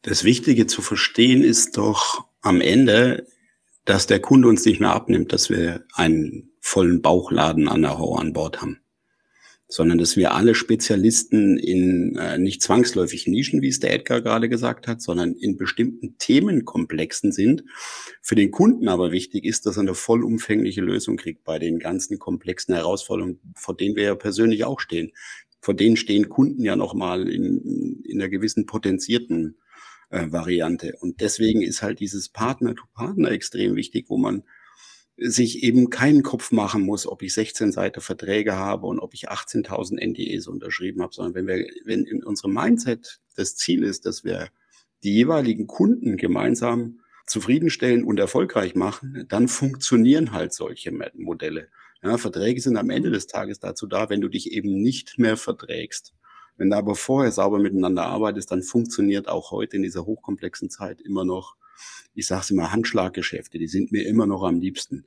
Das 0.01 0.23
Wichtige 0.23 0.65
zu 0.65 0.81
verstehen 0.81 1.43
ist 1.43 1.77
doch 1.77 2.25
am 2.41 2.59
Ende, 2.59 3.27
dass 3.85 4.07
der 4.07 4.19
Kunde 4.19 4.47
uns 4.47 4.65
nicht 4.65 4.79
mehr 4.79 4.93
abnimmt, 4.93 5.31
dass 5.31 5.49
wir 5.49 5.85
einen 5.93 6.51
vollen 6.59 7.01
Bauchladen 7.01 7.67
an 7.67 7.83
der 7.83 7.97
Hau 7.97 8.15
an 8.15 8.33
Bord 8.33 8.61
haben 8.61 8.81
sondern 9.71 9.97
dass 9.97 10.17
wir 10.17 10.33
alle 10.33 10.53
Spezialisten 10.53 11.57
in 11.57 12.17
äh, 12.17 12.37
nicht 12.37 12.61
zwangsläufig 12.61 13.25
Nischen, 13.25 13.61
wie 13.61 13.69
es 13.69 13.79
der 13.79 13.93
Edgar 13.93 14.21
gerade 14.21 14.49
gesagt 14.49 14.85
hat, 14.85 15.01
sondern 15.01 15.33
in 15.33 15.55
bestimmten 15.55 16.17
Themenkomplexen 16.17 17.31
sind. 17.31 17.63
Für 18.21 18.35
den 18.35 18.51
Kunden 18.51 18.89
aber 18.89 19.13
wichtig 19.13 19.45
ist, 19.45 19.65
dass 19.65 19.77
er 19.77 19.83
eine 19.83 19.93
vollumfängliche 19.93 20.81
Lösung 20.81 21.15
kriegt 21.15 21.45
bei 21.45 21.57
den 21.57 21.79
ganzen 21.79 22.19
komplexen 22.19 22.75
Herausforderungen, 22.75 23.39
vor 23.55 23.77
denen 23.77 23.95
wir 23.95 24.03
ja 24.03 24.15
persönlich 24.15 24.65
auch 24.65 24.81
stehen. 24.81 25.13
Vor 25.61 25.73
denen 25.73 25.95
stehen 25.95 26.27
Kunden 26.27 26.65
ja 26.65 26.75
nochmal 26.75 27.29
in, 27.29 28.03
in 28.03 28.19
einer 28.19 28.29
gewissen 28.29 28.65
potenzierten 28.65 29.55
äh, 30.09 30.29
Variante. 30.31 30.97
Und 30.99 31.21
deswegen 31.21 31.61
ist 31.61 31.81
halt 31.81 32.01
dieses 32.01 32.27
Partner-to-Partner 32.27 33.29
-Partner 33.29 33.33
extrem 33.33 33.77
wichtig, 33.77 34.07
wo 34.09 34.17
man 34.17 34.43
sich 35.23 35.63
eben 35.63 35.91
keinen 35.91 36.23
Kopf 36.23 36.51
machen 36.51 36.81
muss, 36.81 37.05
ob 37.05 37.21
ich 37.21 37.33
16 37.33 37.71
Seiten 37.71 38.01
Verträge 38.01 38.55
habe 38.55 38.87
und 38.87 38.99
ob 38.99 39.13
ich 39.13 39.29
18.000 39.29 40.03
NDEs 40.03 40.47
unterschrieben 40.47 41.01
habe, 41.01 41.13
sondern 41.13 41.35
wenn 41.35 41.47
wir, 41.47 41.67
wenn 41.85 42.05
in 42.05 42.23
unserem 42.23 42.53
Mindset 42.53 43.19
das 43.35 43.55
Ziel 43.55 43.83
ist, 43.83 44.07
dass 44.07 44.23
wir 44.23 44.49
die 45.03 45.13
jeweiligen 45.13 45.67
Kunden 45.67 46.17
gemeinsam 46.17 47.01
zufriedenstellen 47.27 48.03
und 48.03 48.19
erfolgreich 48.19 48.73
machen, 48.73 49.25
dann 49.29 49.47
funktionieren 49.47 50.31
halt 50.31 50.53
solche 50.53 50.91
Modelle. 51.13 51.67
Ja, 52.01 52.17
Verträge 52.17 52.59
sind 52.59 52.77
am 52.77 52.89
Ende 52.89 53.11
des 53.11 53.27
Tages 53.27 53.59
dazu 53.59 53.85
da, 53.85 54.09
wenn 54.09 54.21
du 54.21 54.27
dich 54.27 54.51
eben 54.51 54.81
nicht 54.81 55.19
mehr 55.19 55.37
verträgst. 55.37 56.15
Wenn 56.57 56.71
du 56.71 56.77
aber 56.77 56.95
vorher 56.95 57.31
sauber 57.31 57.59
miteinander 57.59 58.05
arbeitest, 58.05 58.51
dann 58.51 58.63
funktioniert 58.63 59.27
auch 59.27 59.51
heute 59.51 59.77
in 59.77 59.83
dieser 59.83 60.05
hochkomplexen 60.05 60.71
Zeit 60.71 60.99
immer 60.99 61.25
noch 61.25 61.55
ich 62.13 62.27
sage 62.27 62.41
es 62.41 62.51
immer, 62.51 62.71
Handschlaggeschäfte, 62.71 63.57
die 63.57 63.67
sind 63.67 63.91
mir 63.91 64.05
immer 64.05 64.25
noch 64.25 64.43
am 64.43 64.59
liebsten. 64.59 65.05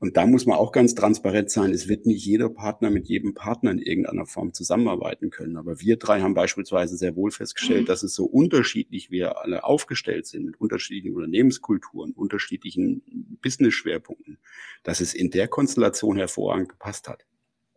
Und 0.00 0.16
da 0.16 0.26
muss 0.26 0.46
man 0.46 0.56
auch 0.56 0.70
ganz 0.70 0.94
transparent 0.94 1.50
sein. 1.50 1.72
Es 1.72 1.88
wird 1.88 2.06
nicht 2.06 2.24
jeder 2.24 2.48
Partner 2.48 2.88
mit 2.90 3.08
jedem 3.08 3.34
Partner 3.34 3.72
in 3.72 3.78
irgendeiner 3.78 4.26
Form 4.26 4.52
zusammenarbeiten 4.52 5.30
können. 5.30 5.56
Aber 5.56 5.80
wir 5.80 5.96
drei 5.96 6.20
haben 6.20 6.34
beispielsweise 6.34 6.96
sehr 6.96 7.16
wohl 7.16 7.32
festgestellt, 7.32 7.82
mhm. 7.82 7.86
dass 7.86 8.04
es 8.04 8.14
so 8.14 8.24
unterschiedlich 8.24 9.10
wir 9.10 9.42
alle 9.42 9.64
aufgestellt 9.64 10.26
sind, 10.26 10.44
mit 10.44 10.60
unterschiedlichen 10.60 11.16
Unternehmenskulturen, 11.16 12.12
unterschiedlichen 12.12 13.02
Business-Schwerpunkten, 13.42 14.38
dass 14.84 15.00
es 15.00 15.14
in 15.14 15.30
der 15.30 15.48
Konstellation 15.48 16.16
hervorragend 16.16 16.68
gepasst 16.68 17.08
hat. 17.08 17.26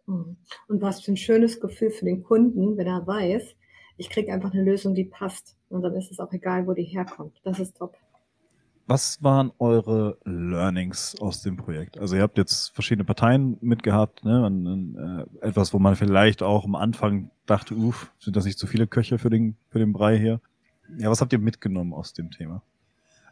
Mhm. 0.05 0.37
Und 0.67 0.81
was 0.81 1.01
für 1.01 1.13
ein 1.13 1.17
schönes 1.17 1.59
Gefühl 1.59 1.89
für 1.89 2.05
den 2.05 2.21
Kunden, 2.21 2.77
wenn 2.77 2.87
er 2.87 3.05
weiß, 3.07 3.55
ich 3.97 4.09
kriege 4.09 4.31
einfach 4.31 4.53
eine 4.53 4.63
Lösung, 4.63 4.93
die 4.93 5.05
passt. 5.05 5.57
Und 5.69 5.81
dann 5.81 5.95
ist 5.95 6.11
es 6.11 6.19
auch 6.19 6.31
egal, 6.33 6.67
wo 6.67 6.73
die 6.73 6.83
herkommt. 6.83 7.39
Das 7.43 7.59
ist 7.59 7.77
top. 7.77 7.97
Was 8.87 9.23
waren 9.23 9.51
eure 9.59 10.17
Learnings 10.25 11.15
aus 11.19 11.41
dem 11.41 11.55
Projekt? 11.55 11.97
Also 11.97 12.15
ihr 12.15 12.21
habt 12.21 12.37
jetzt 12.37 12.73
verschiedene 12.73 13.05
Parteien 13.05 13.57
mitgehabt, 13.61 14.25
ne? 14.25 14.45
Und, 14.45 14.95
äh, 15.41 15.47
etwas, 15.47 15.73
wo 15.73 15.79
man 15.79 15.95
vielleicht 15.95 16.43
auch 16.43 16.65
am 16.65 16.75
Anfang 16.75 17.31
dachte, 17.45 17.75
uff, 17.75 18.11
sind 18.19 18.35
das 18.35 18.45
nicht 18.45 18.59
zu 18.59 18.67
viele 18.67 18.87
Köche 18.87 19.17
für 19.17 19.29
den, 19.29 19.55
für 19.69 19.79
den 19.79 19.93
Brei 19.93 20.17
hier? 20.17 20.41
Ja, 20.97 21.09
was 21.09 21.21
habt 21.21 21.31
ihr 21.31 21.39
mitgenommen 21.39 21.93
aus 21.93 22.13
dem 22.13 22.31
Thema? 22.31 22.61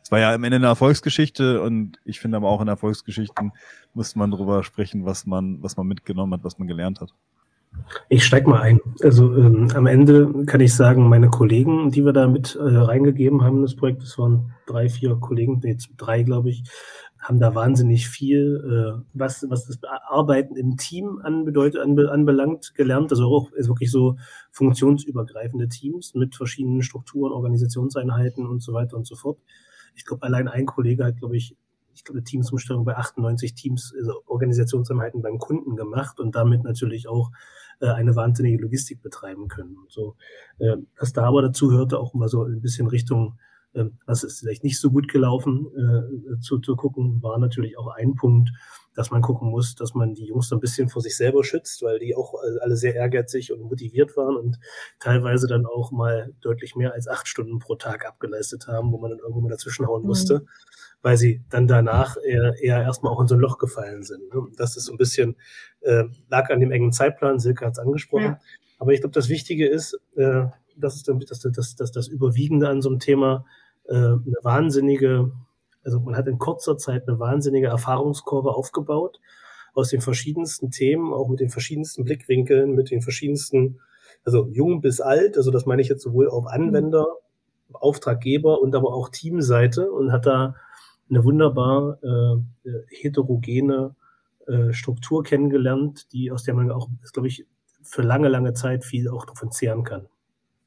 Es 0.02 0.12
war 0.12 0.20
ja 0.20 0.34
am 0.34 0.44
Ende 0.44 0.56
eine 0.56 0.68
Erfolgsgeschichte 0.68 1.62
und 1.62 2.00
ich 2.06 2.20
finde 2.20 2.38
aber 2.38 2.50
auch 2.50 2.62
in 2.62 2.68
Erfolgsgeschichten 2.68 3.52
muss 3.94 4.16
man 4.16 4.32
darüber 4.32 4.64
sprechen, 4.64 5.06
was 5.06 5.26
man, 5.26 5.62
was 5.62 5.78
man 5.78 5.88
mitgenommen 5.88 6.34
hat, 6.34 6.44
was 6.44 6.58
man 6.58 6.68
gelernt 6.68 7.02
hat. 7.02 7.14
Ich 8.08 8.26
steig 8.26 8.48
mal 8.48 8.62
ein. 8.62 8.80
Also 9.02 9.36
ähm, 9.36 9.70
am 9.74 9.88
Ende 9.88 10.46
kann 10.46 10.62
ich 10.62 10.76
sagen, 10.76 11.10
meine 11.10 11.30
Kollegen, 11.30 11.92
die 11.92 12.06
wir 12.06 12.14
da 12.14 12.28
mit 12.28 12.56
äh, 12.56 12.62
reingegeben 12.62 13.44
haben 13.44 13.62
das 13.62 13.76
Projekt, 13.76 14.04
das 14.04 14.18
waren 14.18 14.54
drei, 14.68 14.90
vier 14.90 15.16
Kollegen, 15.16 15.60
nee, 15.64 15.78
drei, 15.98 16.24
glaube 16.24 16.50
ich, 16.50 16.64
haben 17.20 17.40
da 17.40 17.54
wahnsinnig 17.54 18.08
viel, 18.08 18.64
äh, 18.98 19.04
was, 19.14 19.46
was 19.50 19.66
das 19.66 19.80
Arbeiten 20.08 20.56
im 20.56 20.78
Team 20.78 21.20
anbedeutet, 21.22 21.82
anbe, 21.82 22.12
anbelangt, 22.12 22.74
gelernt. 22.76 23.12
Also 23.12 23.26
auch 23.26 23.52
ist 23.52 23.68
wirklich 23.68 23.92
so 23.92 24.18
funktionsübergreifende 24.52 25.68
Teams 25.68 26.14
mit 26.16 26.36
verschiedenen 26.36 26.82
Strukturen, 26.82 27.34
Organisationseinheiten 27.34 28.48
und 28.48 28.62
so 28.62 28.74
weiter 28.74 28.96
und 28.96 29.06
so 29.06 29.16
fort. 29.16 29.40
Ich 29.96 30.06
glaube, 30.06 30.24
allein 30.24 30.48
ein 30.48 30.66
Kollege 30.66 31.06
hat, 31.06 31.18
glaube 31.18 31.36
ich, 31.36 31.56
ich 32.00 32.06
glaube, 32.06 32.24
Teamsumstellung 32.24 32.86
bei 32.86 32.96
98 32.96 33.56
Teams, 33.56 33.94
also 33.98 34.24
Organisationseinheiten 34.26 35.22
beim 35.22 35.38
Kunden 35.38 35.76
gemacht 35.76 36.22
und 36.22 36.34
damit 36.34 36.64
natürlich 36.64 37.10
auch 37.10 37.32
äh, 37.82 37.88
eine 37.88 38.16
wahnsinnige 38.16 38.62
Logistik 38.62 39.02
betreiben 39.02 39.50
können. 39.50 39.76
Und 39.76 39.92
so, 39.92 40.16
äh, 40.60 40.78
was 40.98 41.12
da 41.12 41.26
aber 41.26 41.42
dazu 41.42 41.72
hörte, 41.72 42.00
auch 42.00 42.14
immer 42.14 42.30
so 42.30 42.44
ein 42.44 42.62
bisschen 42.62 42.88
Richtung, 42.88 43.38
äh, 43.74 43.84
was 44.06 44.24
ist 44.24 44.40
vielleicht 44.40 44.64
nicht 44.64 44.80
so 44.80 44.92
gut 44.92 45.10
gelaufen, 45.10 45.68
äh, 45.76 46.40
zu, 46.40 46.60
zu 46.60 46.78
gucken, 46.78 47.22
war 47.22 47.38
natürlich 47.38 47.78
auch 47.78 47.88
ein 47.88 48.16
Punkt, 48.16 48.50
dass 48.96 49.12
man 49.12 49.22
gucken 49.22 49.50
muss, 49.50 49.76
dass 49.76 49.94
man 49.94 50.14
die 50.14 50.28
Jungs 50.28 50.48
so 50.48 50.56
ein 50.56 50.62
bisschen 50.62 50.88
vor 50.88 51.02
sich 51.02 51.18
selber 51.18 51.44
schützt, 51.44 51.82
weil 51.84 52.00
die 52.00 52.16
auch 52.16 52.34
alle 52.62 52.78
sehr 52.78 52.96
ehrgeizig 52.96 53.52
und 53.52 53.62
motiviert 53.62 54.16
waren 54.16 54.38
und 54.38 54.58
teilweise 55.00 55.48
dann 55.48 55.66
auch 55.66 55.92
mal 55.92 56.34
deutlich 56.40 56.78
mehr 56.78 56.94
als 56.94 57.10
acht 57.10 57.28
Stunden 57.28 57.60
pro 57.60 57.76
Tag 57.76 58.06
abgeleistet 58.06 58.68
haben, 58.68 58.94
wo 58.94 59.00
man 59.00 59.12
dann 59.12 59.20
irgendwo 59.20 59.42
mal 59.42 59.50
dazwischen 59.50 59.86
hauen 59.86 60.04
musste. 60.04 60.40
Mhm 60.40 60.48
weil 61.02 61.18
sie 61.18 61.42
dann 61.50 61.68
danach 61.68 62.18
eher, 62.24 62.56
eher 62.62 62.82
erstmal 62.82 63.14
auch 63.14 63.22
in 63.22 63.28
so 63.28 63.36
ein 63.36 63.42
Loch 63.42 63.58
gefallen 63.58 64.04
sind. 64.04 64.34
Ne? 64.34 64.48
Das 64.58 64.76
ist 64.76 64.86
so 64.86 64.94
ein 64.94 64.98
bisschen, 64.98 65.36
äh, 65.82 66.04
lag 66.30 66.50
an 66.50 66.60
dem 66.60 66.72
engen 66.72 66.92
Zeitplan, 66.92 67.40
Silke 67.40 67.66
hat 67.66 67.74
es 67.74 67.80
angesprochen. 67.80 68.24
Ja. 68.24 68.40
Aber 68.80 68.94
ich 68.94 69.02
glaube, 69.02 69.14
das 69.14 69.30
Wichtige 69.30 69.68
ist, 69.68 70.00
äh, 70.16 70.46
das 70.76 70.96
ist 70.96 71.08
dann 71.08 71.20
das, 71.20 71.40
das, 71.40 71.76
das, 71.76 71.92
das 71.92 72.08
Überwiegende 72.08 72.70
an 72.70 72.82
so 72.82 72.90
einem 72.90 73.00
Thema, 73.00 73.46
äh, 73.88 73.94
eine 73.96 74.38
wahnsinnige 74.44 75.32
Also 75.84 76.00
man 76.00 76.16
hat 76.16 76.28
in 76.28 76.38
kurzer 76.38 76.78
Zeit 76.78 77.08
eine 77.08 77.20
wahnsinnige 77.20 77.68
Erfahrungskurve 77.68 78.52
aufgebaut 78.54 79.20
aus 79.74 79.90
den 79.90 80.02
verschiedensten 80.02 80.72
Themen, 80.72 81.14
auch 81.14 81.28
mit 81.28 81.40
den 81.40 81.50
verschiedensten 81.50 82.04
Blickwinkeln, 82.04 82.76
mit 82.76 82.92
den 82.92 83.02
verschiedensten, 83.02 83.80
also 84.26 84.48
jung 84.52 84.82
bis 84.82 85.00
alt, 85.00 85.38
also 85.38 85.52
das 85.52 85.66
meine 85.66 85.82
ich 85.82 85.90
jetzt 85.90 86.04
sowohl 86.04 86.30
auf 86.30 86.48
Anwender, 86.48 87.06
Auftraggeber 87.72 88.62
und 88.62 88.76
aber 88.76 88.94
auch 88.94 89.10
Teamseite 89.10 89.92
und 89.92 90.12
hat 90.12 90.26
da 90.26 90.56
eine 91.10 91.24
wunderbar 91.24 92.00
äh, 92.04 92.70
heterogene 92.90 93.96
äh, 94.48 94.74
Struktur 94.74 95.24
kennengelernt, 95.24 96.12
die 96.14 96.32
aus 96.32 96.44
der 96.44 96.54
man 96.54 96.72
auch, 96.72 96.90
glaube 97.14 97.28
ich, 97.28 97.46
für 97.84 98.02
lange, 98.02 98.28
lange 98.28 98.54
Zeit 98.54 98.86
viel 98.86 99.10
auch 99.10 99.26
davon 99.26 99.52
zehren 99.52 99.84
kann. 99.84 100.08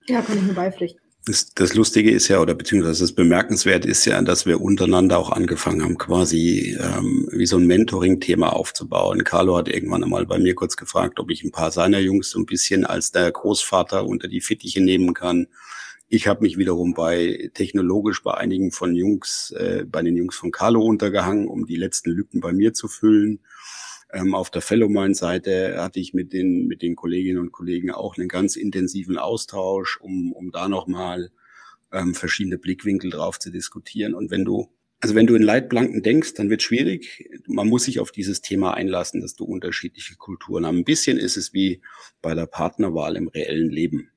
Ja, 0.06 0.22
kann 0.22 0.38
ich 0.38 0.44
nur 0.44 0.54
beipflichten. 0.54 1.00
Das, 1.24 1.54
das 1.54 1.74
Lustige 1.74 2.10
ist 2.10 2.26
ja, 2.26 2.40
oder 2.40 2.54
beziehungsweise 2.54 3.04
das 3.04 3.12
Bemerkenswert 3.12 3.84
ist 3.84 4.04
ja, 4.06 4.20
dass 4.22 4.44
wir 4.44 4.60
untereinander 4.60 5.18
auch 5.18 5.30
angefangen 5.30 5.84
haben, 5.84 5.96
quasi 5.96 6.76
ähm, 6.80 7.28
wie 7.30 7.46
so 7.46 7.58
ein 7.58 7.66
Mentoring-Thema 7.68 8.52
aufzubauen. 8.52 9.22
Carlo 9.22 9.56
hat 9.56 9.68
irgendwann 9.68 10.02
einmal 10.02 10.26
bei 10.26 10.38
mir 10.38 10.56
kurz 10.56 10.76
gefragt, 10.76 11.20
ob 11.20 11.30
ich 11.30 11.44
ein 11.44 11.52
paar 11.52 11.70
seiner 11.70 12.00
Jungs 12.00 12.30
so 12.30 12.40
ein 12.40 12.46
bisschen 12.46 12.84
als 12.84 13.12
der 13.12 13.30
Großvater 13.30 14.04
unter 14.04 14.26
die 14.26 14.40
Fittiche 14.40 14.80
nehmen 14.80 15.14
kann. 15.14 15.46
Ich 16.14 16.26
habe 16.26 16.42
mich 16.42 16.58
wiederum 16.58 16.92
bei 16.92 17.50
technologisch 17.54 18.22
bei 18.22 18.34
einigen 18.34 18.70
von 18.70 18.94
Jungs, 18.94 19.50
äh, 19.52 19.86
bei 19.88 20.02
den 20.02 20.14
Jungs 20.14 20.36
von 20.36 20.50
Carlo 20.50 20.82
untergehangen, 20.84 21.48
um 21.48 21.64
die 21.64 21.76
letzten 21.76 22.10
Lücken 22.10 22.40
bei 22.40 22.52
mir 22.52 22.74
zu 22.74 22.86
füllen. 22.86 23.40
Ähm, 24.12 24.34
auf 24.34 24.50
der 24.50 24.60
Fellowmind-Seite 24.60 25.76
hatte 25.78 26.00
ich 26.00 26.12
mit 26.12 26.34
den, 26.34 26.66
mit 26.66 26.82
den 26.82 26.96
Kolleginnen 26.96 27.38
und 27.38 27.50
Kollegen 27.50 27.90
auch 27.90 28.18
einen 28.18 28.28
ganz 28.28 28.56
intensiven 28.56 29.16
Austausch, 29.16 29.98
um, 30.02 30.34
um 30.34 30.50
da 30.50 30.68
nochmal 30.68 31.30
ähm, 31.92 32.14
verschiedene 32.14 32.58
Blickwinkel 32.58 33.08
drauf 33.10 33.38
zu 33.38 33.50
diskutieren. 33.50 34.12
Und 34.12 34.30
wenn 34.30 34.44
du, 34.44 34.68
also 35.00 35.14
wenn 35.14 35.26
du 35.26 35.34
in 35.34 35.42
Leitplanken 35.42 36.02
denkst, 36.02 36.34
dann 36.34 36.50
wird 36.50 36.60
schwierig. 36.60 37.30
Man 37.46 37.68
muss 37.68 37.84
sich 37.84 38.00
auf 38.00 38.12
dieses 38.12 38.42
Thema 38.42 38.74
einlassen, 38.74 39.22
dass 39.22 39.34
du 39.34 39.46
unterschiedliche 39.46 40.16
Kulturen 40.16 40.66
hast. 40.66 40.74
Ein 40.74 40.84
bisschen 40.84 41.16
ist 41.16 41.38
es 41.38 41.54
wie 41.54 41.80
bei 42.20 42.34
der 42.34 42.44
Partnerwahl 42.44 43.16
im 43.16 43.28
reellen 43.28 43.70
Leben. 43.70 44.11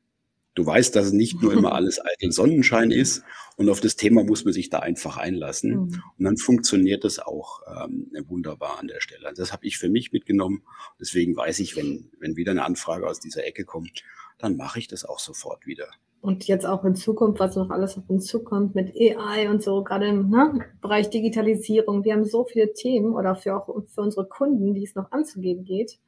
Du 0.56 0.66
weißt, 0.66 0.96
dass 0.96 1.08
es 1.08 1.12
nicht 1.12 1.42
nur 1.42 1.54
immer 1.54 1.72
alles 1.76 2.04
eitel 2.04 2.32
Sonnenschein 2.32 2.92
ist 2.92 3.24
und 3.58 3.70
auf 3.70 3.82
das 3.82 3.96
Thema 3.96 4.24
muss 4.24 4.46
man 4.46 4.54
sich 4.54 4.70
da 4.70 4.80
einfach 4.80 5.18
einlassen. 5.18 5.72
Mhm. 5.72 6.02
Und 6.18 6.26
dann 6.26 6.38
funktioniert 6.38 7.04
das 7.04 7.20
auch 7.20 7.62
ähm, 7.84 8.10
wunderbar 8.28 8.80
an 8.80 8.88
der 8.88 9.02
Stelle. 9.02 9.28
Also 9.28 9.42
das 9.42 9.54
habe 9.54 9.66
ich 9.66 9.78
für 9.78 9.90
mich 9.90 10.12
mitgenommen. 10.12 10.64
Deswegen 11.00 11.36
weiß 11.36 11.60
ich, 11.60 11.76
wenn, 11.76 12.10
wenn 12.20 12.36
wieder 12.36 12.52
eine 12.52 12.66
Anfrage 12.66 13.08
aus 13.08 13.20
dieser 13.20 13.46
Ecke 13.46 13.66
kommt, 13.66 14.04
dann 14.38 14.58
mache 14.58 14.80
ich 14.80 14.88
das 14.88 15.06
auch 15.06 15.20
sofort 15.20 15.66
wieder. 15.66 15.88
Und 16.22 16.48
jetzt 16.48 16.66
auch 16.66 16.84
in 16.86 16.96
Zukunft, 16.96 17.40
was 17.40 17.56
noch 17.56 17.70
alles 17.70 17.98
auf 17.98 18.10
uns 18.10 18.26
zukommt 18.26 18.74
mit 18.74 18.96
AI 18.96 19.48
und 19.48 19.62
so, 19.62 19.84
gerade 19.84 20.08
im 20.08 20.30
ne, 20.30 20.66
Bereich 20.82 21.12
Digitalisierung. 21.12 22.04
Wir 22.04 22.14
haben 22.14 22.26
so 22.26 22.46
viele 22.46 22.74
Themen 22.74 23.14
oder 23.14 23.36
für 23.36 23.56
auch 23.56 23.68
für 23.88 24.02
unsere 24.02 24.28
Kunden, 24.28 24.74
die 24.74 24.84
es 24.84 24.96
noch 24.96 25.12
anzugehen 25.12 25.64
geht. 25.64 26.00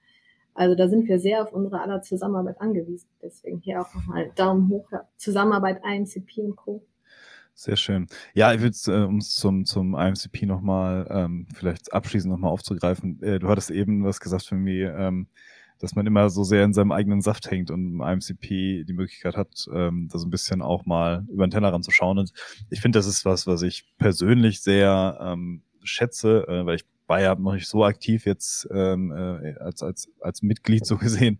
Also 0.57 0.73
da 0.73 0.89
sind 0.89 1.07
wir 1.07 1.19
sehr 1.19 1.43
auf 1.43 1.53
unsere 1.53 1.81
aller 1.81 2.01
Zusammenarbeit 2.01 2.59
angewiesen. 2.59 3.07
Deswegen 3.21 3.59
hier 3.59 3.79
auch 3.79 3.93
nochmal 3.93 4.31
Daumen 4.35 4.69
hoch. 4.69 4.89
Zusammenarbeit 5.15 5.81
IMCP 5.85 6.39
und 6.39 6.55
Co. 6.55 6.83
Sehr 7.53 7.75
schön. 7.75 8.07
Ja, 8.33 8.51
ich 8.53 8.61
würde 8.61 8.75
äh, 8.87 9.05
um 9.05 9.17
es 9.17 9.35
zum, 9.35 9.65
zum 9.65 9.93
IMCP 9.95 10.47
nochmal 10.47 11.07
ähm, 11.11 11.47
vielleicht 11.53 11.93
abschließend 11.93 12.31
nochmal 12.31 12.51
aufzugreifen. 12.51 13.21
Äh, 13.21 13.37
du 13.37 13.49
hattest 13.49 13.69
eben 13.69 14.03
was 14.03 14.19
gesagt 14.19 14.45
für 14.45 14.55
mich, 14.55 14.81
ähm, 14.81 15.27
dass 15.77 15.93
man 15.93 16.07
immer 16.07 16.31
so 16.31 16.43
sehr 16.43 16.63
in 16.63 16.73
seinem 16.73 16.91
eigenen 16.91 17.21
Saft 17.21 17.51
hängt 17.51 17.69
und 17.69 17.93
im 17.93 18.01
IMCP 18.01 18.83
die 18.83 18.93
Möglichkeit 18.93 19.37
hat, 19.37 19.67
ähm, 19.71 20.09
da 20.11 20.17
so 20.17 20.25
ein 20.25 20.31
bisschen 20.31 20.63
auch 20.63 20.87
mal 20.87 21.23
über 21.29 21.45
den 21.45 21.51
Tellerrand 21.51 21.85
zu 21.85 21.91
schauen. 21.91 22.17
Und 22.17 22.33
ich 22.71 22.81
finde, 22.81 22.97
das 22.97 23.05
ist 23.05 23.25
was, 23.25 23.45
was 23.45 23.61
ich 23.61 23.85
persönlich 23.99 24.61
sehr 24.61 25.19
ähm, 25.21 25.61
schätze, 25.83 26.47
äh, 26.47 26.65
weil 26.65 26.77
ich 26.77 26.85
ja 27.09 27.35
noch 27.35 27.53
nicht 27.53 27.67
so 27.67 27.83
aktiv 27.83 28.25
jetzt 28.25 28.67
ähm, 28.71 29.11
äh, 29.11 29.55
als, 29.59 29.81
als, 29.81 30.09
als 30.19 30.41
Mitglied 30.41 30.85
so 30.85 30.97
gesehen, 30.97 31.39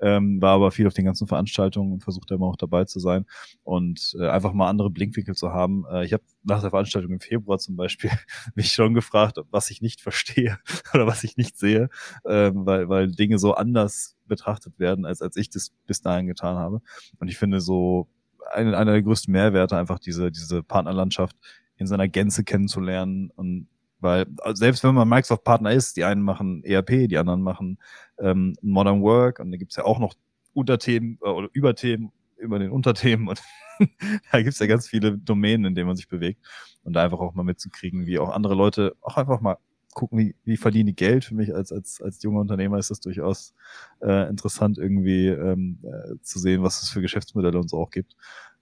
ähm, 0.00 0.40
war 0.40 0.54
aber 0.54 0.70
viel 0.70 0.86
auf 0.86 0.94
den 0.94 1.04
ganzen 1.04 1.26
Veranstaltungen 1.26 1.92
und 1.92 2.02
versuchte 2.02 2.34
immer 2.34 2.46
auch 2.46 2.56
dabei 2.56 2.84
zu 2.84 3.00
sein 3.00 3.26
und 3.64 4.16
äh, 4.18 4.28
einfach 4.28 4.52
mal 4.52 4.68
andere 4.68 4.90
Blinkwinkel 4.90 5.34
zu 5.34 5.52
haben. 5.52 5.84
Äh, 5.90 6.04
ich 6.04 6.12
habe 6.12 6.22
nach 6.44 6.60
der 6.60 6.70
Veranstaltung 6.70 7.12
im 7.12 7.20
Februar 7.20 7.58
zum 7.58 7.76
Beispiel 7.76 8.10
mich 8.54 8.72
schon 8.72 8.94
gefragt, 8.94 9.38
was 9.50 9.70
ich 9.70 9.82
nicht 9.82 10.00
verstehe 10.00 10.58
oder 10.94 11.06
was 11.06 11.24
ich 11.24 11.36
nicht 11.36 11.58
sehe, 11.58 11.90
ähm, 12.26 12.64
weil, 12.64 12.88
weil 12.88 13.10
Dinge 13.10 13.38
so 13.38 13.54
anders 13.54 14.16
betrachtet 14.26 14.78
werden, 14.78 15.04
als, 15.04 15.22
als 15.22 15.36
ich 15.36 15.50
das 15.50 15.70
bis 15.86 16.00
dahin 16.00 16.26
getan 16.26 16.56
habe. 16.56 16.80
Und 17.18 17.28
ich 17.28 17.38
finde 17.38 17.60
so 17.60 18.08
einer 18.52 18.78
einer 18.78 18.92
der 18.92 19.02
größten 19.02 19.32
Mehrwerte 19.32 19.76
einfach 19.76 19.98
diese, 19.98 20.30
diese 20.30 20.62
Partnerlandschaft 20.62 21.36
in 21.76 21.86
seiner 21.86 22.08
Gänze 22.08 22.44
kennenzulernen 22.44 23.30
und 23.34 23.68
weil 24.00 24.26
also 24.38 24.58
selbst 24.58 24.84
wenn 24.84 24.94
man 24.94 25.08
Microsoft-Partner 25.08 25.72
ist, 25.72 25.96
die 25.96 26.04
einen 26.04 26.22
machen 26.22 26.62
ERP, 26.64 27.08
die 27.08 27.18
anderen 27.18 27.42
machen 27.42 27.78
ähm, 28.18 28.56
Modern 28.62 29.02
Work 29.02 29.40
und 29.40 29.50
da 29.50 29.56
gibt's 29.56 29.76
ja 29.76 29.84
auch 29.84 29.98
noch 29.98 30.14
Unterthemen 30.52 31.18
äh, 31.22 31.28
oder 31.28 31.48
Überthemen 31.52 32.12
über 32.36 32.58
den 32.58 32.70
Unterthemen 32.70 33.28
und 33.28 33.42
da 34.32 34.42
gibt's 34.42 34.58
ja 34.58 34.66
ganz 34.66 34.88
viele 34.88 35.18
Domänen, 35.18 35.66
in 35.66 35.74
denen 35.74 35.86
man 35.86 35.96
sich 35.96 36.08
bewegt 36.08 36.44
und 36.84 36.92
da 36.94 37.04
einfach 37.04 37.18
auch 37.20 37.34
mal 37.34 37.42
mitzukriegen, 37.42 38.06
wie 38.06 38.18
auch 38.18 38.30
andere 38.30 38.54
Leute 38.54 38.96
auch 39.00 39.16
einfach 39.16 39.40
mal 39.40 39.58
gucken, 39.94 40.18
wie, 40.18 40.34
wie 40.44 40.56
verdienen 40.56 40.86
die 40.86 40.94
Geld. 40.94 41.24
Für 41.24 41.34
mich 41.34 41.54
als, 41.54 41.72
als, 41.72 42.00
als 42.00 42.22
junger 42.22 42.40
Unternehmer 42.40 42.78
ist 42.78 42.90
das 42.90 43.00
durchaus 43.00 43.54
äh, 44.00 44.28
interessant, 44.28 44.78
irgendwie 44.78 45.26
ähm, 45.26 45.80
äh, 45.82 46.20
zu 46.22 46.38
sehen, 46.38 46.62
was 46.62 46.82
es 46.82 46.90
für 46.90 47.00
Geschäftsmodelle 47.00 47.58
uns 47.58 47.72
auch 47.72 47.90
gibt. 47.90 48.16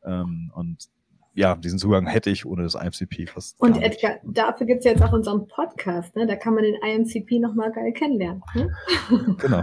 Ähm, 0.04 0.50
und 0.54 0.88
ja, 1.36 1.54
diesen 1.54 1.78
Zugang 1.78 2.06
hätte 2.06 2.30
ich 2.30 2.46
ohne 2.46 2.62
das 2.62 2.74
IMCP 2.74 3.28
fast. 3.28 3.60
Und 3.60 3.80
Edgar, 3.82 4.16
dafür 4.24 4.66
gibt 4.66 4.78
es 4.78 4.84
jetzt 4.86 5.02
auch 5.02 5.12
unseren 5.12 5.46
Podcast, 5.48 6.16
ne? 6.16 6.26
Da 6.26 6.34
kann 6.34 6.54
man 6.54 6.64
den 6.64 6.76
IMCP 6.76 7.38
nochmal 7.38 7.70
geil 7.72 7.92
kennenlernen. 7.92 8.42
Ne? 8.54 8.74
Genau. 9.38 9.62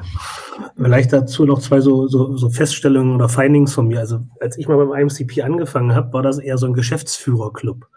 Vielleicht 0.78 1.12
dazu 1.12 1.46
noch 1.46 1.60
zwei 1.60 1.82
so, 1.82 2.08
so, 2.08 2.38
so 2.38 2.50
Feststellungen 2.52 3.16
oder 3.16 3.28
Findings 3.28 3.74
von 3.74 3.88
mir. 3.88 4.00
Also 4.00 4.20
als 4.40 4.56
ich 4.60 4.68
mal 4.68 4.78
beim 4.78 4.94
IMCP 4.94 5.42
angefangen 5.42 5.96
habe, 5.96 6.14
war 6.14 6.22
das 6.22 6.38
eher 6.38 6.60
so 6.60 6.68
ein 6.68 6.74
Geschäftsführerclub. 6.74 7.88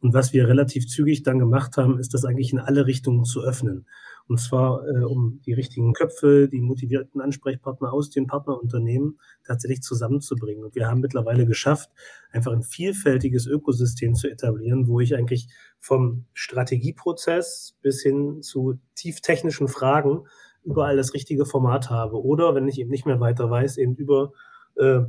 Und 0.00 0.14
was 0.14 0.32
wir 0.32 0.46
relativ 0.46 0.86
zügig 0.86 1.24
dann 1.24 1.40
gemacht 1.40 1.76
haben, 1.76 1.98
ist 1.98 2.14
das 2.14 2.24
eigentlich 2.24 2.52
in 2.52 2.60
alle 2.60 2.86
Richtungen 2.86 3.24
zu 3.24 3.42
öffnen. 3.42 3.86
Und 4.28 4.40
zwar, 4.40 4.86
äh, 4.88 5.04
um 5.04 5.40
die 5.46 5.52
richtigen 5.52 5.92
Köpfe, 5.92 6.48
die 6.48 6.60
motivierten 6.60 7.20
Ansprechpartner 7.20 7.92
aus 7.92 8.10
den 8.10 8.26
Partnerunternehmen 8.26 9.20
tatsächlich 9.44 9.82
zusammenzubringen. 9.82 10.64
Und 10.64 10.74
wir 10.74 10.88
haben 10.88 11.00
mittlerweile 11.00 11.46
geschafft, 11.46 11.90
einfach 12.30 12.52
ein 12.52 12.62
vielfältiges 12.62 13.46
Ökosystem 13.46 14.14
zu 14.14 14.28
etablieren, 14.28 14.88
wo 14.88 15.00
ich 15.00 15.14
eigentlich 15.14 15.48
vom 15.78 16.24
Strategieprozess 16.32 17.76
bis 17.82 18.02
hin 18.02 18.42
zu 18.42 18.78
tieftechnischen 18.96 19.68
Fragen 19.68 20.24
überall 20.64 20.96
das 20.96 21.14
richtige 21.14 21.46
Format 21.46 21.90
habe. 21.90 22.20
Oder 22.20 22.54
wenn 22.54 22.66
ich 22.66 22.80
eben 22.80 22.90
nicht 22.90 23.06
mehr 23.06 23.20
weiter 23.20 23.48
weiß, 23.48 23.78
eben 23.78 23.94
über 23.94 24.32
äh, 24.74 25.02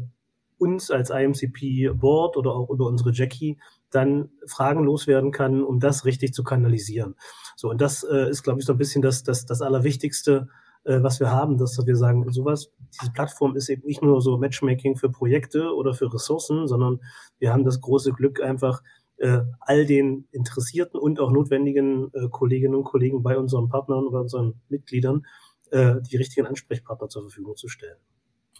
uns 0.59 0.91
als 0.91 1.09
IMCP 1.09 1.89
Board 1.93 2.37
oder 2.37 2.51
auch 2.51 2.69
über 2.69 2.87
unsere 2.87 3.11
Jackie 3.11 3.57
dann 3.89 4.29
Fragen 4.45 4.83
loswerden 4.83 5.31
kann, 5.31 5.63
um 5.63 5.79
das 5.79 6.05
richtig 6.05 6.33
zu 6.33 6.43
kanalisieren. 6.43 7.15
So, 7.57 7.71
und 7.71 7.81
das 7.81 8.03
äh, 8.03 8.29
ist, 8.29 8.43
glaube 8.43 8.59
ich, 8.59 8.67
so 8.67 8.73
ein 8.73 8.77
bisschen 8.77 9.01
das, 9.01 9.23
das, 9.23 9.47
das 9.47 9.63
Allerwichtigste, 9.63 10.47
äh, 10.83 11.01
was 11.01 11.19
wir 11.19 11.31
haben, 11.31 11.57
dass 11.57 11.83
wir 11.83 11.95
sagen, 11.95 12.31
sowas, 12.31 12.71
diese 13.01 13.11
Plattform 13.11 13.55
ist 13.55 13.67
eben 13.69 13.81
nicht 13.83 14.03
nur 14.03 14.21
so 14.21 14.37
Matchmaking 14.37 14.95
für 14.95 15.09
Projekte 15.09 15.73
oder 15.73 15.95
für 15.95 16.13
Ressourcen, 16.13 16.67
sondern 16.67 17.01
wir 17.39 17.51
haben 17.51 17.65
das 17.65 17.81
große 17.81 18.11
Glück, 18.11 18.41
einfach 18.43 18.83
äh, 19.17 19.39
all 19.59 19.87
den 19.87 20.27
interessierten 20.31 20.99
und 20.99 21.19
auch 21.19 21.31
notwendigen 21.31 22.11
äh, 22.13 22.29
Kolleginnen 22.29 22.75
und 22.75 22.83
Kollegen 22.83 23.23
bei 23.23 23.39
unseren 23.39 23.69
Partnern 23.69 24.05
oder 24.05 24.21
unseren 24.21 24.61
Mitgliedern 24.69 25.25
äh, 25.71 25.95
die 26.11 26.17
richtigen 26.17 26.45
Ansprechpartner 26.45 27.09
zur 27.09 27.23
Verfügung 27.23 27.55
zu 27.55 27.69
stellen. 27.69 27.97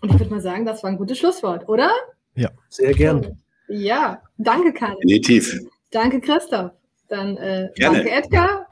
Und 0.02 0.12
ich 0.12 0.20
würde 0.20 0.32
mal 0.32 0.42
sagen, 0.42 0.66
das 0.66 0.82
war 0.82 0.90
ein 0.90 0.98
gutes 0.98 1.20
Schlusswort, 1.20 1.70
oder? 1.70 1.92
Ja, 2.34 2.50
sehr 2.70 2.94
gerne. 2.96 3.38
Ja, 3.68 4.24
danke, 4.40 4.74
Karin. 4.74 4.98
Definitiv. 5.02 5.56
Danke, 5.92 6.20
Christoph. 6.20 6.72
Dann 7.10 7.38
äh, 7.38 7.70
danke, 7.80 8.10
Edgar. 8.10 8.68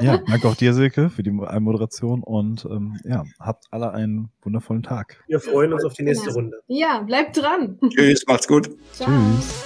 Ja, 0.00 0.18
danke 0.26 0.48
auch 0.48 0.54
dir, 0.54 0.72
Silke, 0.72 1.10
für 1.10 1.22
die 1.22 1.30
Moderation 1.30 2.22
und 2.22 2.64
ähm, 2.64 3.00
ja, 3.04 3.24
habt 3.40 3.64
alle 3.70 3.92
einen 3.92 4.30
wundervollen 4.42 4.82
Tag. 4.82 5.22
Wir 5.26 5.40
freuen 5.40 5.72
uns 5.72 5.84
auf 5.84 5.94
die 5.94 6.04
nächste 6.04 6.32
Runde. 6.32 6.62
Ja, 6.68 7.00
bleibt 7.00 7.36
dran. 7.36 7.78
Tschüss, 7.88 8.24
macht's 8.26 8.46
gut. 8.46 8.70
Ciao. 8.92 9.08
Tschüss. 9.08 9.64